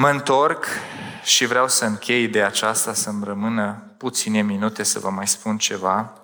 Mă 0.00 0.10
întorc 0.10 0.66
și 1.22 1.46
vreau 1.46 1.68
să 1.68 1.84
închei 1.84 2.28
de 2.28 2.42
aceasta, 2.42 2.94
să-mi 2.94 3.24
rămână 3.24 3.94
puține 3.98 4.42
minute 4.42 4.82
să 4.82 4.98
vă 4.98 5.10
mai 5.10 5.28
spun 5.28 5.58
ceva. 5.58 6.20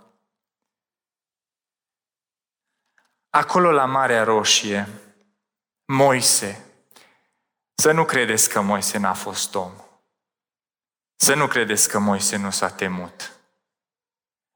Acolo 3.31 3.71
la 3.71 3.85
Marea 3.85 4.25
Roșie, 4.25 4.89
Moise, 5.85 6.65
să 7.75 7.93
nu 7.93 8.05
credeți 8.05 8.49
că 8.49 8.61
Moise 8.61 8.99
n-a 8.99 9.15
fost 9.15 9.55
om. 9.55 9.73
Să 11.17 11.35
nu 11.35 11.47
credeți 11.47 11.89
că 11.89 11.99
Moise 11.99 12.37
nu 12.37 12.51
s-a 12.51 12.71
temut. 12.71 13.33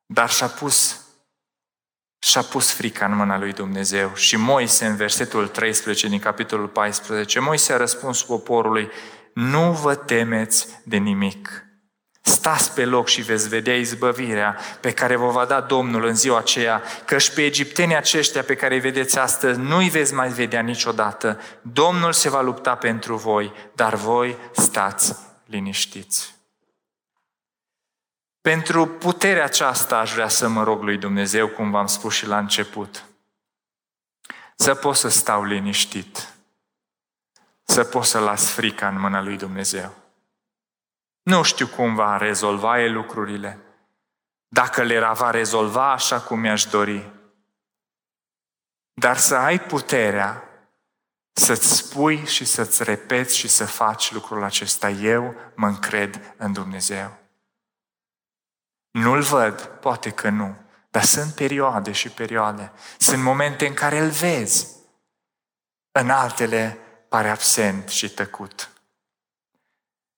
Dar 0.07 0.31
și-a 0.31 0.49
pus 0.49 1.06
și-a 2.37 2.45
pus 2.45 2.73
frica 2.73 3.07
în 3.07 3.17
mâna 3.17 3.39
lui 3.39 3.53
Dumnezeu. 3.53 4.15
Și 4.15 4.37
Moise, 4.37 4.87
în 4.87 4.97
versetul 4.97 5.49
13 5.49 6.09
din 6.09 6.19
capitolul 6.19 6.67
14, 6.67 7.41
Moise 7.41 7.73
a 7.73 7.77
răspuns 7.77 8.23
poporului, 8.23 8.89
nu 9.33 9.73
vă 9.73 9.95
temeți 9.95 10.69
de 10.85 10.97
nimic. 10.97 11.65
Stați 12.21 12.73
pe 12.75 12.85
loc 12.85 13.09
și 13.09 13.23
veți 13.23 13.49
vedea 13.49 13.77
izbăvirea 13.77 14.57
pe 14.81 14.91
care 14.93 15.17
vă 15.17 15.31
va 15.31 15.45
da 15.45 15.61
Domnul 15.61 16.05
în 16.05 16.15
ziua 16.15 16.39
aceea, 16.39 16.83
căci 17.05 17.31
pe 17.31 17.45
egiptenii 17.45 17.97
aceștia 17.97 18.43
pe 18.43 18.55
care 18.55 18.75
îi 18.75 18.81
vedeți 18.81 19.19
astăzi 19.19 19.59
nu 19.59 19.77
îi 19.77 19.89
veți 19.89 20.15
mai 20.15 20.29
vedea 20.29 20.61
niciodată. 20.61 21.41
Domnul 21.63 22.13
se 22.13 22.29
va 22.29 22.41
lupta 22.41 22.75
pentru 22.75 23.17
voi, 23.17 23.53
dar 23.75 23.95
voi 23.95 24.37
stați 24.53 25.17
liniștiți. 25.47 26.36
Pentru 28.47 28.87
puterea 28.87 29.45
aceasta 29.45 29.99
aș 29.99 30.13
vrea 30.13 30.29
să 30.29 30.49
mă 30.49 30.63
rog 30.63 30.83
lui 30.83 30.99
Dumnezeu, 30.99 31.49
cum 31.49 31.71
v-am 31.71 31.87
spus 31.87 32.15
și 32.15 32.27
la 32.27 32.39
început. 32.39 33.05
Să 34.57 34.75
pot 34.75 34.97
să 34.97 35.09
stau 35.09 35.45
liniștit. 35.45 36.35
Să 37.63 37.85
pot 37.85 38.05
să 38.05 38.19
las 38.19 38.51
frica 38.51 38.89
în 38.89 39.01
mâna 39.01 39.23
lui 39.23 39.37
Dumnezeu. 39.37 39.95
Nu 41.23 41.43
știu 41.43 41.67
cum 41.67 41.95
va 41.95 42.17
rezolva 42.17 42.81
el 42.81 42.93
lucrurile. 42.93 43.59
Dacă 44.49 44.83
le 44.83 45.01
va 45.01 45.31
rezolva 45.31 45.93
așa 45.93 46.21
cum 46.21 46.41
mi-aș 46.41 46.65
dori. 46.65 47.11
Dar 48.93 49.17
să 49.17 49.35
ai 49.35 49.61
puterea 49.61 50.43
să-ți 51.33 51.77
spui 51.77 52.27
și 52.27 52.45
să-ți 52.45 52.85
repeți 52.85 53.37
și 53.37 53.49
să 53.49 53.67
faci 53.67 54.13
lucrul 54.13 54.43
acesta. 54.43 54.91
Eu 54.91 55.35
mă 55.55 55.67
încred 55.67 56.35
în 56.37 56.53
Dumnezeu. 56.53 57.25
Nu-l 58.97 59.23
văd, 59.23 59.63
poate 59.63 60.11
că 60.11 60.29
nu, 60.29 60.57
dar 60.91 61.05
sunt 61.05 61.33
perioade 61.33 61.93
și 61.93 62.09
perioade. 62.09 62.73
Sunt 62.99 63.23
momente 63.23 63.67
în 63.67 63.75
care 63.75 63.99
îl 63.99 64.11
vezi. 64.11 64.75
În 65.93 66.11
altele 66.11 66.79
pare 67.09 67.29
absent 67.29 67.89
și 67.89 68.11
tăcut. 68.11 68.71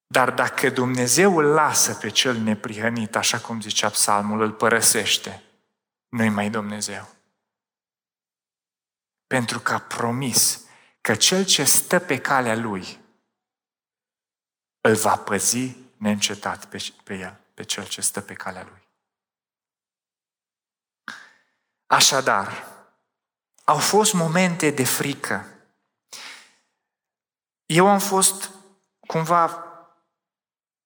Dar 0.06 0.30
dacă 0.30 0.70
Dumnezeu 0.70 1.36
îl 1.36 1.44
lasă 1.44 1.94
pe 1.94 2.08
cel 2.08 2.36
neprihănit, 2.36 3.16
așa 3.16 3.38
cum 3.38 3.60
zicea 3.60 3.88
psalmul, 3.88 4.40
îl 4.40 4.52
părăsește, 4.52 5.42
nu-i 6.08 6.28
mai 6.28 6.50
Dumnezeu. 6.50 7.08
Pentru 9.26 9.60
că 9.60 9.72
a 9.72 9.78
promis 9.78 10.64
că 11.00 11.14
cel 11.14 11.44
ce 11.44 11.64
stă 11.64 11.98
pe 11.98 12.18
calea 12.18 12.56
lui 12.56 13.00
îl 14.80 14.94
va 14.94 15.16
păzi 15.16 15.76
neîncetat 15.96 16.64
pe, 16.64 16.92
pe 17.04 17.14
el, 17.14 17.40
pe 17.58 17.64
cel 17.64 17.86
ce 17.86 18.00
stă 18.00 18.20
pe 18.20 18.34
calea 18.34 18.62
lui. 18.62 18.88
Așadar, 21.86 22.66
au 23.64 23.78
fost 23.78 24.12
momente 24.12 24.70
de 24.70 24.84
frică. 24.84 25.46
Eu 27.66 27.88
am 27.88 27.98
fost 27.98 28.50
cumva 29.06 29.64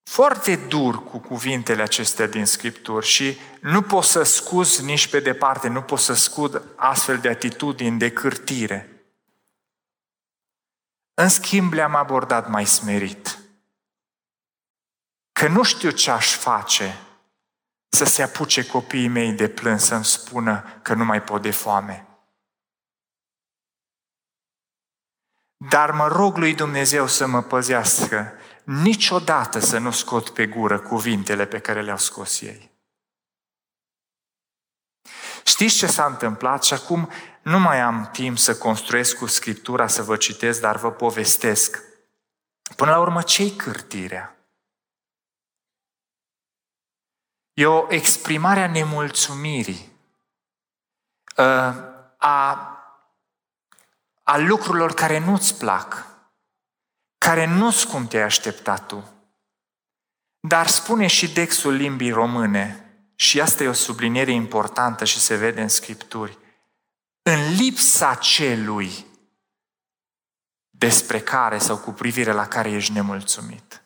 foarte 0.03 0.57
dur 0.57 1.05
cu 1.05 1.19
cuvintele 1.19 1.83
acestea 1.83 2.27
din 2.27 2.47
Scripturi 2.47 3.07
și 3.07 3.39
nu 3.61 3.83
pot 3.83 4.05
să 4.05 4.23
scuz 4.23 4.81
nici 4.81 5.11
pe 5.11 5.21
departe, 5.21 5.69
nu 5.69 5.83
pot 5.83 5.99
să 5.99 6.13
scud 6.13 6.63
astfel 6.77 7.19
de 7.19 7.29
atitudini 7.29 7.99
de 7.99 8.13
cârtire. 8.13 9.05
În 11.15 11.29
schimb, 11.29 11.73
le-am 11.73 11.95
abordat 11.95 12.49
mai 12.49 12.67
smerit. 12.67 13.42
Că 15.43 15.49
nu 15.49 15.63
știu 15.63 15.91
ce 15.91 16.11
aș 16.11 16.37
face 16.37 16.99
să 17.89 18.05
se 18.05 18.23
apuce 18.23 18.67
copiii 18.67 19.09
mei 19.09 19.33
de 19.33 19.49
plâns 19.49 19.85
să-mi 19.85 20.05
spună 20.05 20.79
că 20.83 20.95
nu 20.95 21.05
mai 21.05 21.23
pot 21.23 21.43
de 21.43 21.51
foame. 21.51 22.07
Dar 25.57 25.91
mă 25.91 26.07
rog 26.07 26.37
lui 26.37 26.55
Dumnezeu 26.55 27.07
să 27.07 27.27
mă 27.27 27.43
păzească 27.43 28.33
niciodată 28.65 29.59
să 29.59 29.79
nu 29.79 29.91
scot 29.91 30.31
pe 30.31 30.47
gură 30.47 30.81
cuvintele 30.81 31.47
pe 31.47 31.59
care 31.59 31.83
le-au 31.83 31.99
scos 31.99 32.41
ei. 32.41 32.71
Știți 35.45 35.77
ce 35.77 35.87
s-a 35.87 36.07
întâmplat? 36.07 36.65
Și 36.65 36.75
acum 36.75 37.11
nu 37.43 37.59
mai 37.59 37.81
am 37.81 38.09
timp 38.13 38.39
să 38.39 38.57
construiesc 38.57 39.17
cu 39.17 39.27
Scriptura, 39.27 39.87
să 39.87 40.03
vă 40.03 40.17
citesc, 40.17 40.61
dar 40.61 40.77
vă 40.77 40.91
povestesc. 40.91 41.83
Până 42.77 42.91
la 42.91 42.99
urmă, 42.99 43.23
ce-i 43.23 43.51
cârtirea? 43.51 44.37
E 47.55 47.67
o 47.67 47.87
exprimare 47.89 48.61
a 48.61 48.71
nemulțumirii, 48.71 49.93
ă, 51.39 51.75
a, 52.17 52.69
a 54.23 54.37
lucrurilor 54.39 54.95
care 54.95 55.19
nu-ți 55.19 55.59
plac, 55.59 56.07
care 57.19 57.47
nu 57.47 57.71
sunt 57.71 57.93
cum 57.93 58.07
te-ai 58.07 58.23
așteptat 58.23 58.87
tu. 58.87 59.13
Dar 60.41 60.67
spune 60.67 61.07
și 61.07 61.33
dexul 61.33 61.73
limbii 61.73 62.11
române, 62.11 62.83
și 63.15 63.41
asta 63.41 63.63
e 63.63 63.69
o 63.69 63.73
subliniere 63.73 64.31
importantă 64.31 65.05
și 65.05 65.19
se 65.19 65.37
vede 65.37 65.63
în 65.63 65.69
Scripturi, 65.69 66.39
în 67.23 67.55
lipsa 67.55 68.15
celui 68.15 69.07
despre 70.71 71.21
care 71.21 71.59
sau 71.59 71.79
cu 71.79 71.91
privire 71.91 72.33
la 72.33 72.49
care 72.49 72.71
ești 72.71 72.93
nemulțumit. 72.93 73.82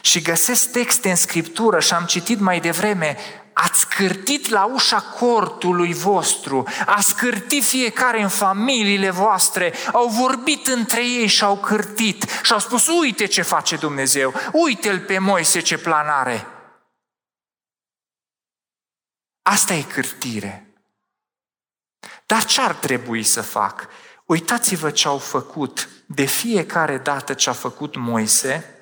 Și 0.00 0.22
găsesc 0.22 0.70
texte 0.70 1.10
în 1.10 1.16
Scriptură 1.16 1.80
și 1.80 1.94
am 1.94 2.04
citit 2.04 2.38
mai 2.38 2.60
devreme 2.60 3.16
ați 3.52 3.88
cârtit 3.88 4.48
la 4.48 4.64
ușa 4.64 5.00
cortului 5.00 5.94
vostru, 5.94 6.66
a 6.86 7.00
scârtit 7.00 7.64
fiecare 7.64 8.22
în 8.22 8.28
familiile 8.28 9.10
voastre, 9.10 9.74
au 9.92 10.08
vorbit 10.08 10.66
între 10.66 11.04
ei 11.04 11.26
și 11.26 11.44
au 11.44 11.56
cârtit 11.56 12.40
și 12.42 12.52
au 12.52 12.58
spus, 12.58 12.86
uite 12.86 13.26
ce 13.26 13.42
face 13.42 13.76
Dumnezeu, 13.76 14.34
uite-l 14.52 15.00
pe 15.00 15.18
Moise 15.18 15.60
ce 15.60 15.78
planare. 15.78 16.46
Asta 19.42 19.74
e 19.74 19.82
cârtire. 19.82 20.74
Dar 22.26 22.44
ce 22.44 22.60
ar 22.60 22.74
trebui 22.74 23.22
să 23.22 23.42
fac? 23.42 23.88
Uitați-vă 24.24 24.90
ce 24.90 25.08
au 25.08 25.18
făcut 25.18 25.88
de 26.06 26.24
fiecare 26.24 26.98
dată 26.98 27.34
ce 27.34 27.50
a 27.50 27.52
făcut 27.52 27.96
Moise, 27.96 28.79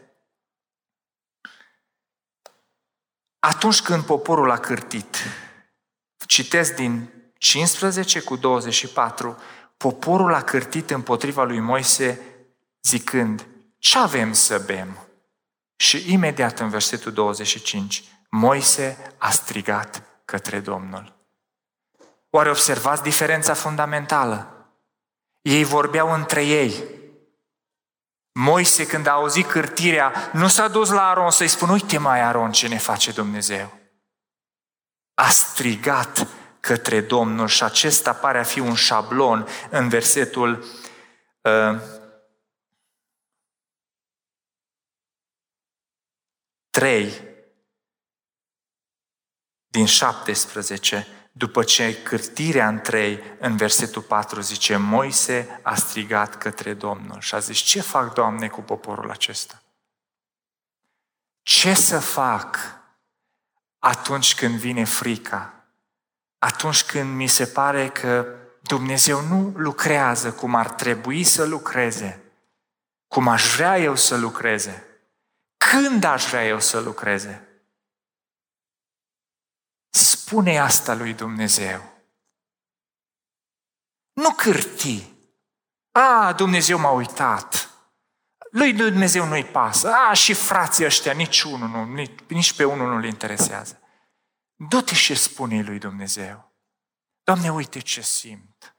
Atunci 3.39 3.83
când 3.83 4.03
poporul 4.03 4.51
a 4.51 4.59
cârtit, 4.59 5.17
citesc 6.27 6.75
din 6.75 7.09
15 7.39 8.21
cu 8.21 8.37
24, 8.37 9.37
poporul 9.77 10.35
a 10.35 10.43
cârtit 10.43 10.91
împotriva 10.91 11.45
lui 11.45 11.61
Moise 11.61 12.21
zicând, 12.83 13.47
ce 13.79 13.99
avem 13.99 14.33
să 14.33 14.63
bem? 14.67 14.99
Și 15.77 16.13
imediat 16.13 16.59
în 16.59 16.69
versetul 16.69 17.13
25, 17.13 18.05
Moise 18.31 19.15
a 19.19 19.31
strigat 19.31 20.03
către 20.25 20.61
Domnul. 20.61 21.17
Oare 22.31 22.51
observați 22.51 23.03
diferența 23.03 23.55
fundamentală? 23.55 24.53
Ei 25.43 25.65
vorbeau 25.65 26.13
între 26.13 26.45
ei, 26.45 26.85
Moise, 28.41 28.87
când 28.87 29.07
a 29.07 29.13
auzit 29.13 29.47
cârtirea, 29.47 30.31
nu 30.33 30.49
s-a 30.49 30.69
dus 30.69 30.91
la 30.91 31.09
Aron 31.09 31.31
să-i 31.31 31.49
spună, 31.49 31.73
uite 31.73 31.99
mai 31.99 32.21
Aron 32.21 32.53
ce 32.53 32.69
ne 32.69 32.79
face 32.79 33.13
Dumnezeu. 33.13 33.79
A 35.15 35.29
strigat 35.29 36.27
către 36.61 37.01
Domnul 37.01 37.47
și 37.49 37.63
acesta 37.63 38.13
pare 38.13 38.39
a 38.39 38.43
fi 38.43 38.61
un 38.61 38.75
șablon 38.75 39.47
în 39.71 39.89
versetul 39.89 40.65
uh, 41.41 41.81
3 46.71 47.23
din 49.67 49.87
17 49.87 51.07
după 51.39 51.63
ce 51.63 52.03
cârtirea 52.03 52.69
întrei, 52.69 53.23
în 53.39 53.57
versetul 53.57 54.03
4 54.03 54.41
zice, 54.41 54.77
Moise 54.77 55.61
a 55.63 55.75
strigat 55.75 56.39
către 56.39 56.75
Domnul 56.75 57.21
și 57.21 57.35
a 57.35 57.39
zis, 57.39 57.59
ce 57.59 57.81
fac, 57.81 58.15
Doamne, 58.15 58.49
cu 58.49 58.61
poporul 58.61 59.11
acesta? 59.11 59.63
Ce 61.43 61.75
să 61.75 61.99
fac 61.99 62.59
atunci 63.79 64.35
când 64.35 64.59
vine 64.59 64.85
frica? 64.85 65.55
Atunci 66.39 66.85
când 66.85 67.15
mi 67.15 67.27
se 67.27 67.47
pare 67.47 67.89
că 67.89 68.27
Dumnezeu 68.61 69.21
nu 69.21 69.53
lucrează 69.57 70.33
cum 70.33 70.55
ar 70.55 70.71
trebui 70.71 71.25
să 71.25 71.45
lucreze, 71.45 72.23
cum 73.09 73.29
aș 73.29 73.55
vrea 73.55 73.79
eu 73.79 73.95
să 73.95 74.17
lucreze, 74.17 74.87
când 75.57 76.05
aș 76.05 76.27
vrea 76.27 76.47
eu 76.47 76.61
să 76.61 76.81
lucreze. 76.81 77.48
Spune 80.05 80.59
asta 80.59 80.95
lui 80.95 81.15
Dumnezeu. 81.15 81.93
Nu 84.13 84.31
cârti. 84.31 85.13
A, 85.91 86.33
Dumnezeu 86.33 86.79
m-a 86.79 86.91
uitat. 86.91 87.71
Lui 88.51 88.73
Dumnezeu 88.73 89.27
nu-i 89.27 89.45
pasă. 89.45 89.93
A, 89.93 90.13
și 90.13 90.35
frații 90.35 90.85
ăștia, 90.85 91.13
nici 91.13 91.43
unul 91.43 91.69
nu, 91.69 91.85
nici, 91.85 92.21
nici 92.29 92.53
pe 92.53 92.65
unul 92.65 92.89
nu-l 92.89 93.05
interesează. 93.05 93.81
Du-te 94.55 94.95
și 94.95 95.15
spune 95.15 95.63
lui 95.63 95.79
Dumnezeu. 95.79 96.55
Doamne, 97.23 97.53
uite 97.53 97.79
ce 97.79 98.01
simt. 98.01 98.78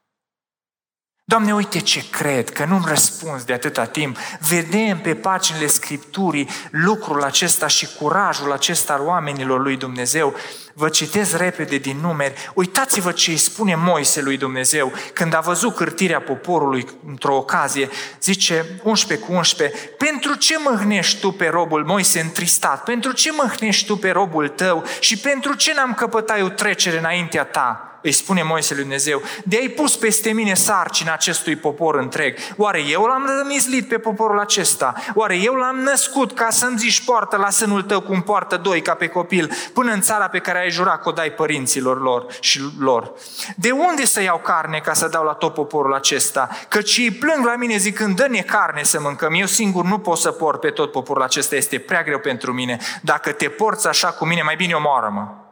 Doamne, 1.29 1.53
uite 1.53 1.79
ce 1.79 2.09
cred, 2.09 2.49
că 2.49 2.65
nu-mi 2.65 2.85
răspunzi 2.87 3.45
de 3.45 3.53
atâta 3.53 3.85
timp. 3.85 4.17
Vedem 4.39 4.99
pe 4.99 5.15
paginile 5.15 5.67
Scripturii 5.67 6.49
lucrul 6.71 7.23
acesta 7.23 7.67
și 7.67 7.87
curajul 7.97 8.51
acesta 8.51 8.93
al 8.93 9.05
oamenilor 9.05 9.61
lui 9.61 9.77
Dumnezeu. 9.77 10.35
Vă 10.73 10.89
citez 10.89 11.33
repede 11.35 11.77
din 11.77 11.97
numeri. 12.01 12.51
Uitați-vă 12.53 13.11
ce 13.11 13.31
îi 13.31 13.37
spune 13.37 13.75
Moise 13.75 14.21
lui 14.21 14.37
Dumnezeu 14.37 14.91
când 15.13 15.33
a 15.33 15.39
văzut 15.39 15.75
cârtirea 15.75 16.21
poporului 16.21 16.87
într-o 17.07 17.35
ocazie. 17.35 17.89
Zice 18.21 18.65
11 18.83 19.27
cu 19.27 19.33
11, 19.33 19.79
pentru 19.97 20.33
ce 20.33 20.57
măhnești 20.57 21.19
tu 21.19 21.31
pe 21.31 21.47
robul 21.47 21.85
Moise 21.85 22.19
întristat? 22.19 22.83
Pentru 22.83 23.11
ce 23.11 23.31
măhnești 23.31 23.85
tu 23.85 23.97
pe 23.97 24.09
robul 24.09 24.47
tău? 24.47 24.83
Și 24.99 25.17
pentru 25.17 25.53
ce 25.53 25.73
n-am 25.73 25.93
căpătat 25.93 26.39
eu 26.39 26.49
trecere 26.49 26.97
înaintea 26.97 27.43
ta? 27.43 27.88
Îi 28.01 28.11
spune 28.11 28.43
Moise 28.43 28.73
lui 28.73 28.83
Dumnezeu, 28.83 29.21
de 29.43 29.57
ai 29.57 29.67
pus 29.67 29.97
peste 29.97 30.31
mine 30.31 30.53
sarcina 30.53 31.13
acestui 31.13 31.55
popor 31.55 31.95
întreg. 31.95 32.37
Oare 32.57 32.81
eu 32.89 33.03
l-am 33.03 33.45
mislit 33.47 33.87
pe 33.87 33.97
poporul 33.97 34.39
acesta? 34.39 34.93
Oare 35.13 35.37
eu 35.37 35.53
l-am 35.53 35.75
născut 35.75 36.33
ca 36.33 36.49
să-mi 36.49 36.77
zici 36.77 37.03
poartă 37.05 37.37
la 37.37 37.49
sânul 37.49 37.81
tău 37.81 38.01
cum 38.01 38.21
poartă 38.21 38.57
doi 38.57 38.81
ca 38.81 38.93
pe 38.93 39.07
copil, 39.07 39.51
până 39.73 39.91
în 39.91 40.01
țara 40.01 40.27
pe 40.27 40.39
care 40.39 40.59
ai 40.59 40.69
jurat 40.69 41.01
că 41.01 41.09
o 41.09 41.11
dai 41.11 41.31
părinților 41.31 42.01
lor 42.01 42.25
și 42.39 42.61
lor? 42.79 43.13
De 43.55 43.71
unde 43.71 44.05
să 44.05 44.21
iau 44.21 44.37
carne 44.37 44.79
ca 44.79 44.93
să 44.93 45.07
dau 45.07 45.23
la 45.23 45.33
tot 45.33 45.53
poporul 45.53 45.93
acesta? 45.93 46.49
Căci 46.67 46.97
ei 46.97 47.11
plâng 47.11 47.45
la 47.45 47.55
mine 47.55 47.77
zicând, 47.77 48.15
dă-ne 48.15 48.41
carne 48.41 48.83
să 48.83 48.99
mâncăm. 48.99 49.33
Eu 49.33 49.45
singur 49.45 49.85
nu 49.85 49.99
pot 49.99 50.17
să 50.17 50.31
port 50.31 50.59
pe 50.59 50.69
tot 50.69 50.91
poporul 50.91 51.23
acesta, 51.23 51.55
este 51.55 51.79
prea 51.79 52.03
greu 52.03 52.19
pentru 52.19 52.53
mine. 52.53 52.77
Dacă 53.01 53.31
te 53.31 53.49
porți 53.49 53.87
așa 53.87 54.07
cu 54.07 54.25
mine, 54.25 54.41
mai 54.41 54.55
bine 54.55 54.73
omoară-mă. 54.73 55.48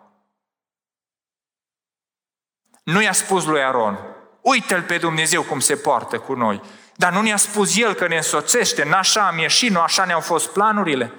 Nu 2.87 3.01
i-a 3.01 3.13
spus 3.13 3.45
lui 3.45 3.63
Aron, 3.63 3.97
uite-l 4.41 4.83
pe 4.83 4.97
Dumnezeu 4.97 5.43
cum 5.43 5.59
se 5.59 5.75
poartă 5.75 6.19
cu 6.19 6.33
noi. 6.33 6.61
Dar 6.95 7.13
nu 7.13 7.21
ne-a 7.21 7.37
spus 7.37 7.77
el 7.77 7.93
că 7.93 8.07
ne 8.07 8.15
însoțește, 8.15 8.83
n-așa 8.83 9.27
am 9.27 9.37
ieșit, 9.37 9.71
nu 9.71 9.79
așa 9.79 10.05
ne-au 10.05 10.19
fost 10.19 10.49
planurile. 10.49 11.13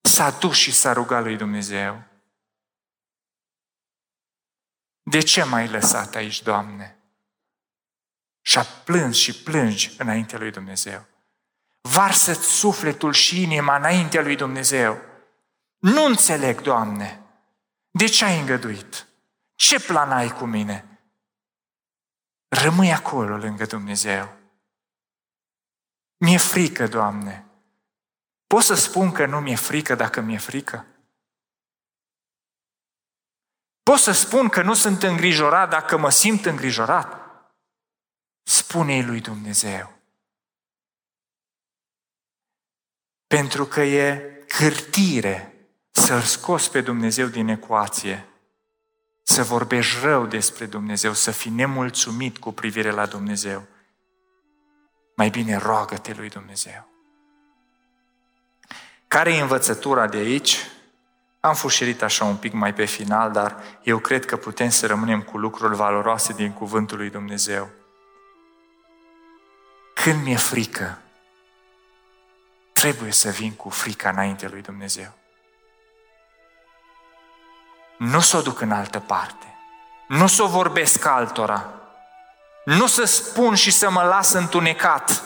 S-a 0.00 0.30
dus 0.30 0.56
și 0.56 0.72
s-a 0.72 0.92
rugat 0.92 1.22
lui 1.22 1.36
Dumnezeu. 1.36 2.02
De 5.02 5.20
ce 5.20 5.44
m-ai 5.44 5.68
lăsat 5.68 6.14
aici, 6.14 6.42
Doamne? 6.42 6.98
Și 8.40 8.58
a 8.58 8.62
plâns 8.62 9.16
și 9.16 9.42
plângi 9.42 9.94
înaintea 9.98 10.38
lui 10.38 10.50
Dumnezeu. 10.50 11.04
Varsă-ți 11.80 12.46
sufletul 12.46 13.12
și 13.12 13.42
inima 13.42 13.76
înaintea 13.76 14.22
lui 14.22 14.36
Dumnezeu. 14.36 15.00
Nu 15.78 16.04
înțeleg, 16.04 16.60
Doamne, 16.60 17.20
de 17.90 18.06
ce 18.06 18.24
ai 18.24 18.40
îngăduit? 18.40 19.04
Ce 19.60 19.80
plan 19.80 20.12
ai 20.12 20.30
cu 20.30 20.44
mine? 20.44 21.00
Rămâi 22.48 22.92
acolo 22.92 23.36
lângă 23.36 23.66
Dumnezeu. 23.66 24.36
Mi-e 26.16 26.38
frică, 26.38 26.86
Doamne. 26.86 27.46
Pot 28.46 28.62
să 28.62 28.74
spun 28.74 29.12
că 29.12 29.26
nu 29.26 29.40
mi-e 29.40 29.56
frică 29.56 29.94
dacă 29.94 30.20
mi-e 30.20 30.38
frică? 30.38 30.86
Pot 33.82 33.98
să 33.98 34.12
spun 34.12 34.48
că 34.48 34.62
nu 34.62 34.74
sunt 34.74 35.02
îngrijorat 35.02 35.70
dacă 35.70 35.96
mă 35.96 36.10
simt 36.10 36.44
îngrijorat? 36.44 37.20
Spune-i 38.42 39.04
lui 39.04 39.20
Dumnezeu. 39.20 39.92
Pentru 43.26 43.66
că 43.66 43.80
e 43.80 44.18
cârtire 44.46 45.54
să-L 45.90 46.22
scos 46.22 46.68
pe 46.68 46.80
Dumnezeu 46.80 47.26
din 47.26 47.48
ecuație 47.48 48.29
să 49.30 49.42
vorbești 49.42 49.96
rău 50.02 50.26
despre 50.26 50.66
Dumnezeu, 50.66 51.12
să 51.12 51.30
fii 51.30 51.50
nemulțumit 51.50 52.38
cu 52.38 52.52
privire 52.52 52.90
la 52.90 53.06
Dumnezeu. 53.06 53.66
Mai 55.16 55.28
bine 55.28 55.56
roagă-te 55.56 56.14
lui 56.16 56.28
Dumnezeu. 56.28 56.88
Care 59.08 59.34
e 59.34 59.40
învățătura 59.40 60.06
de 60.06 60.16
aici? 60.16 60.66
Am 61.40 61.54
fușerit 61.54 62.02
așa 62.02 62.24
un 62.24 62.36
pic 62.36 62.52
mai 62.52 62.74
pe 62.74 62.84
final, 62.84 63.32
dar 63.32 63.62
eu 63.82 63.98
cred 63.98 64.24
că 64.24 64.36
putem 64.36 64.68
să 64.68 64.86
rămânem 64.86 65.22
cu 65.22 65.38
lucruri 65.38 65.76
valoroase 65.76 66.32
din 66.32 66.52
cuvântul 66.52 66.98
lui 66.98 67.10
Dumnezeu. 67.10 67.70
Când 69.94 70.24
mi-e 70.24 70.36
frică, 70.36 70.98
trebuie 72.72 73.12
să 73.12 73.30
vin 73.30 73.52
cu 73.52 73.68
frica 73.68 74.08
înainte 74.08 74.48
lui 74.48 74.62
Dumnezeu 74.62 75.19
nu 78.00 78.20
să 78.20 78.36
o 78.36 78.40
duc 78.40 78.60
în 78.60 78.70
altă 78.70 78.98
parte, 78.98 79.56
nu 80.08 80.26
să 80.26 80.42
o 80.42 80.46
vorbesc 80.46 81.04
altora, 81.04 81.68
nu 82.64 82.86
să 82.86 83.04
spun 83.04 83.54
și 83.54 83.70
să 83.70 83.90
mă 83.90 84.02
las 84.02 84.32
întunecat, 84.32 85.22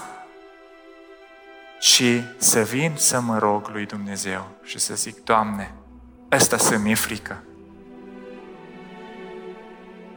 ci 1.81 2.03
să 2.37 2.61
vin 2.61 2.93
să 2.97 3.21
mă 3.21 3.39
rog 3.39 3.69
lui 3.69 3.87
Dumnezeu 3.87 4.49
și 4.63 4.79
să 4.79 4.95
zic, 4.95 5.25
Doamne, 5.25 5.75
ăsta 6.33 6.57
să 6.57 6.77
mi-e 6.77 6.95
frică. 6.95 7.43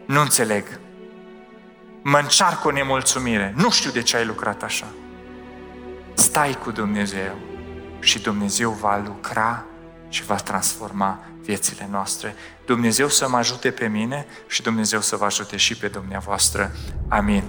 Nu 0.05 0.21
înțeleg. 0.21 0.79
Mă 2.01 2.17
încearcă 2.17 2.67
o 2.67 2.71
nemulțumire. 2.71 3.53
Nu 3.55 3.71
știu 3.71 3.91
de 3.91 4.01
ce 4.01 4.17
ai 4.17 4.25
lucrat 4.25 4.63
așa. 4.63 4.87
Stai 6.13 6.57
cu 6.63 6.71
Dumnezeu 6.71 7.35
și 7.99 8.19
Dumnezeu 8.19 8.71
va 8.71 8.97
lucra 8.97 9.65
și 10.09 10.23
va 10.23 10.35
transforma 10.35 11.19
viețile 11.47 11.87
noastre. 11.91 12.35
Dumnezeu 12.65 13.07
să 13.07 13.29
mă 13.29 13.37
ajute 13.37 13.71
pe 13.71 13.87
mine 13.87 14.25
și 14.47 14.61
Dumnezeu 14.61 15.01
să 15.01 15.15
vă 15.15 15.25
ajute 15.25 15.57
și 15.57 15.77
pe 15.77 15.87
dumneavoastră. 15.87 16.71
Amin. 17.07 17.43